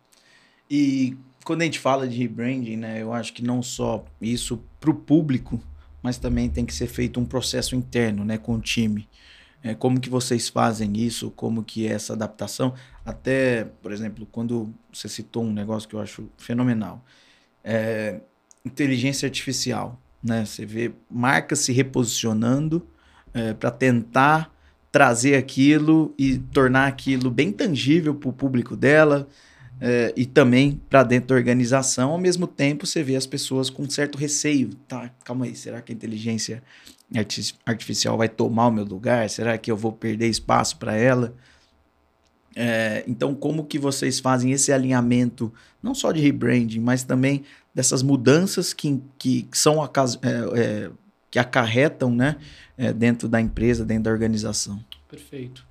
[0.71, 4.91] E quando a gente fala de rebranding, né, eu acho que não só isso para
[4.91, 5.63] o público,
[6.03, 9.09] mas também tem que ser feito um processo interno, né, com o time.
[9.63, 11.31] É, como que vocês fazem isso?
[11.33, 12.75] Como que é essa adaptação?
[13.05, 17.05] Até, por exemplo, quando você citou um negócio que eu acho fenomenal.
[17.65, 18.21] É,
[18.65, 20.01] inteligência artificial.
[20.23, 20.45] Né?
[20.45, 22.87] Você vê marcas se reposicionando
[23.33, 24.53] é, para tentar
[24.91, 29.29] trazer aquilo e tornar aquilo bem tangível para o público dela
[29.81, 32.11] é, e também para dentro da organização.
[32.11, 34.71] Ao mesmo tempo, você vê as pessoas com certo receio.
[34.89, 36.63] Tá, calma aí, será que a inteligência
[37.65, 39.29] artificial vai tomar o meu lugar?
[39.31, 41.35] Será que eu vou perder espaço para ela?
[42.57, 47.45] É, então, como que vocês fazem esse alinhamento, não só de rebranding, mas também
[47.79, 49.89] dessas mudanças que, que, são é,
[50.61, 50.91] é,
[51.31, 52.37] que acarretam né,
[52.77, 54.85] é, dentro da empresa, dentro da organização?
[55.09, 55.65] Perfeito.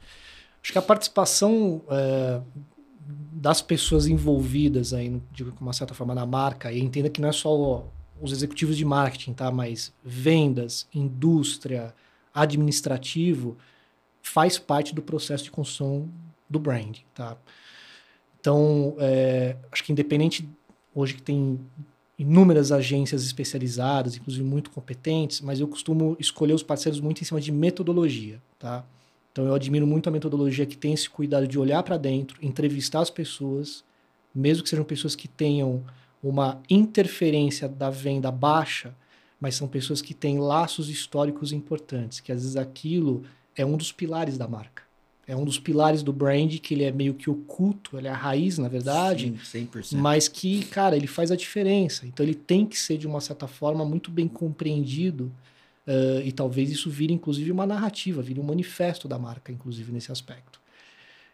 [0.64, 2.40] Acho que a participação é,
[3.34, 7.34] das pessoas envolvidas aí, de uma certa forma, na marca, e entenda que não é
[7.34, 7.86] só
[8.22, 9.52] os executivos de marketing, tá?
[9.52, 11.94] Mas vendas, indústria,
[12.34, 13.58] administrativo,
[14.22, 16.10] faz parte do processo de construção
[16.50, 17.36] do brand, tá?
[18.40, 20.50] Então, é, acho que independente
[20.96, 21.60] hoje que tem
[22.18, 27.40] inúmeras agências especializadas, inclusive muito competentes, mas eu costumo escolher os parceiros muito em cima
[27.40, 28.84] de metodologia, tá?
[29.32, 33.02] Então eu admiro muito a metodologia que tem esse cuidado de olhar para dentro, entrevistar
[33.02, 33.84] as pessoas,
[34.34, 35.84] mesmo que sejam pessoas que tenham
[36.24, 38.96] uma interferência da venda baixa,
[39.40, 43.24] mas são pessoas que têm laços históricos importantes, que às vezes aquilo
[43.56, 44.87] é um dos pilares da marca.
[45.28, 48.16] É um dos pilares do brand, que ele é meio que oculto, ele é a
[48.16, 49.34] raiz, na verdade.
[49.44, 49.98] Sim, 100%.
[49.98, 52.08] Mas que, cara, ele faz a diferença.
[52.08, 55.32] Então ele tem que ser, de uma certa forma, muito bem compreendido.
[55.86, 60.12] Uh, e talvez isso vire, inclusive, uma narrativa, vire um manifesto da marca, inclusive, nesse
[60.12, 60.62] aspecto.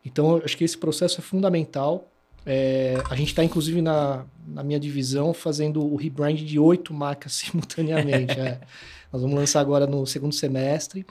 [0.04, 2.12] Então, acho que esse processo é fundamental.
[2.46, 7.34] É, a gente está, inclusive, na, na minha divisão, fazendo o rebrand de oito marcas
[7.46, 8.40] simultaneamente.
[8.40, 8.60] é.
[9.14, 11.06] Nós vamos lançar agora no segundo semestre.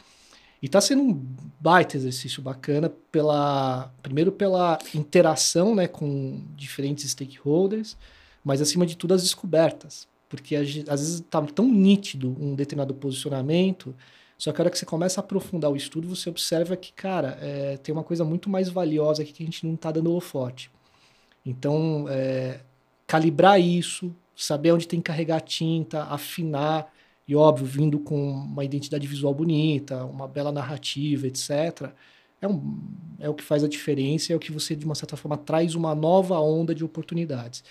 [0.63, 1.27] E está sendo um
[1.61, 7.97] baita exercício bacana, pela, primeiro pela interação né, com diferentes stakeholders,
[8.45, 10.07] mas acima de tudo as descobertas.
[10.29, 13.95] Porque às vezes está tão nítido um determinado posicionamento,
[14.39, 17.39] só que a hora que você começa a aprofundar o estudo, você observa que, cara,
[17.41, 20.71] é, tem uma coisa muito mais valiosa aqui que a gente não está dando holofote.
[21.45, 22.61] Então, é,
[23.07, 26.93] calibrar isso, saber onde tem que carregar tinta, afinar,
[27.27, 31.93] e óbvio, vindo com uma identidade visual bonita, uma bela narrativa, etc.,
[32.41, 32.81] é, um,
[33.21, 35.77] é o que faz a diferença, é o que você, de uma certa forma, traz
[35.77, 37.63] uma nova onda de oportunidades.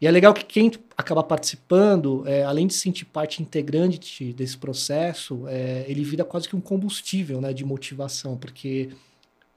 [0.00, 5.48] E é legal que quem acaba participando, é, além de sentir parte integrante desse processo,
[5.48, 8.90] é, ele vira quase que um combustível né, de motivação, porque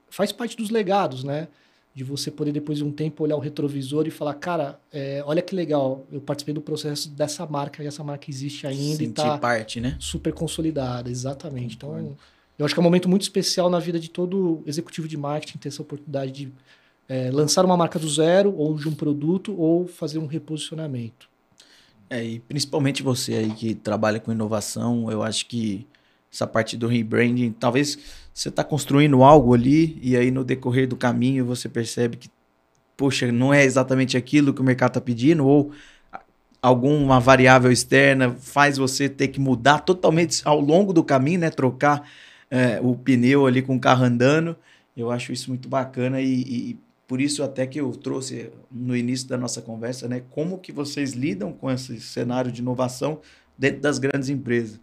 [0.09, 1.49] faz parte dos legados, né?
[1.97, 5.41] De você poder depois de um tempo olhar o retrovisor e falar, cara, é, olha
[5.41, 9.13] que legal, eu participei do processo dessa marca e essa marca existe ainda Sentir e
[9.13, 9.97] tá parte, né?
[9.99, 11.75] super consolidada, exatamente.
[11.75, 12.15] Então,
[12.55, 15.57] eu acho que é um momento muito especial na vida de todo executivo de marketing
[15.57, 16.53] ter essa oportunidade de
[17.09, 21.27] é, lançar uma marca do zero ou de um produto ou fazer um reposicionamento.
[22.11, 25.87] É, e principalmente você aí que trabalha com inovação, eu acho que
[26.31, 27.97] essa parte do rebranding, talvez
[28.33, 32.29] você está construindo algo ali e aí no decorrer do caminho você percebe que,
[32.95, 35.71] poxa, não é exatamente aquilo que o mercado está pedindo ou
[36.61, 41.49] alguma variável externa faz você ter que mudar totalmente ao longo do caminho, né?
[41.49, 42.09] Trocar
[42.49, 44.55] é, o pneu ali com o carro andando.
[44.95, 49.27] Eu acho isso muito bacana e, e, por isso até que eu trouxe no início
[49.27, 50.23] da nossa conversa, né?
[50.29, 53.21] Como que vocês lidam com esse cenário de inovação
[53.57, 54.79] dentro das grandes empresas?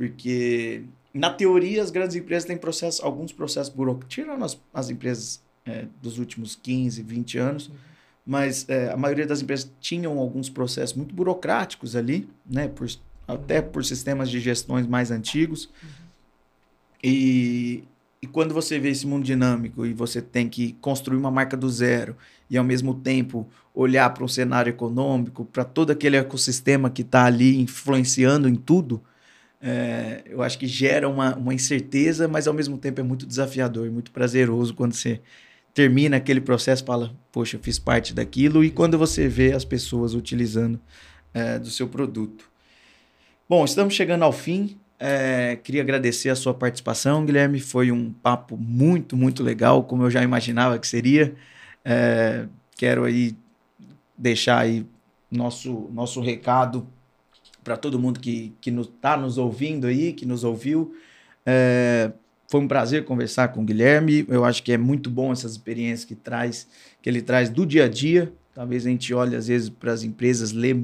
[0.00, 5.42] Porque, na teoria, as grandes empresas têm processos, alguns processos burocráticos, tirando as, as empresas
[5.66, 7.74] é, dos últimos 15, 20 anos, uhum.
[8.24, 12.66] mas é, a maioria das empresas tinham alguns processos muito burocráticos ali, né?
[12.66, 12.88] Por,
[13.28, 15.66] até por sistemas de gestões mais antigos.
[15.66, 15.88] Uhum.
[17.04, 17.84] E,
[18.22, 21.68] e quando você vê esse mundo dinâmico e você tem que construir uma marca do
[21.68, 22.16] zero
[22.48, 27.26] e ao mesmo tempo olhar para um cenário econômico, para todo aquele ecossistema que está
[27.26, 29.02] ali influenciando em tudo,
[29.62, 33.90] é, eu acho que gera uma, uma incerteza, mas ao mesmo tempo é muito desafiador,
[33.90, 35.20] muito prazeroso quando você
[35.74, 40.14] termina aquele processo fala, poxa, eu fiz parte daquilo, e quando você vê as pessoas
[40.14, 40.80] utilizando
[41.32, 42.50] é, do seu produto.
[43.48, 44.78] Bom, estamos chegando ao fim.
[44.98, 47.60] É, queria agradecer a sua participação, Guilherme.
[47.60, 51.34] Foi um papo muito, muito legal, como eu já imaginava que seria.
[51.84, 52.46] É,
[52.76, 53.36] quero aí
[54.16, 54.86] deixar aí
[55.30, 56.86] nosso, nosso recado
[57.62, 60.94] para todo mundo que está nos, nos ouvindo aí, que nos ouviu.
[61.44, 62.12] É,
[62.48, 64.24] foi um prazer conversar com o Guilherme.
[64.28, 66.66] Eu acho que é muito bom essas experiências que traz,
[67.00, 68.32] que ele traz do dia a dia.
[68.54, 70.76] Talvez a gente olhe às vezes para as empresas, lê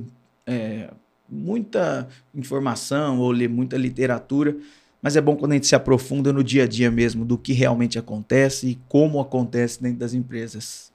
[0.47, 0.89] é,
[1.29, 4.57] muita informação ou lê muita literatura,
[5.03, 7.53] mas é bom quando a gente se aprofunda no dia a dia mesmo do que
[7.53, 10.93] realmente acontece e como acontece dentro das empresas.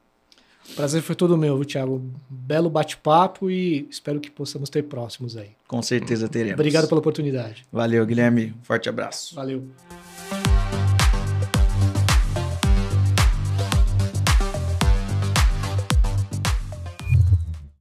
[0.76, 2.02] Prazer foi todo meu, Thiago.
[2.30, 5.50] Belo bate-papo e espero que possamos ter próximos aí.
[5.68, 6.54] Com certeza teremos.
[6.54, 7.66] Obrigado pela oportunidade.
[7.72, 8.54] Valeu, Guilherme.
[8.64, 9.36] Forte abraço.
[9.36, 9.64] Valeu.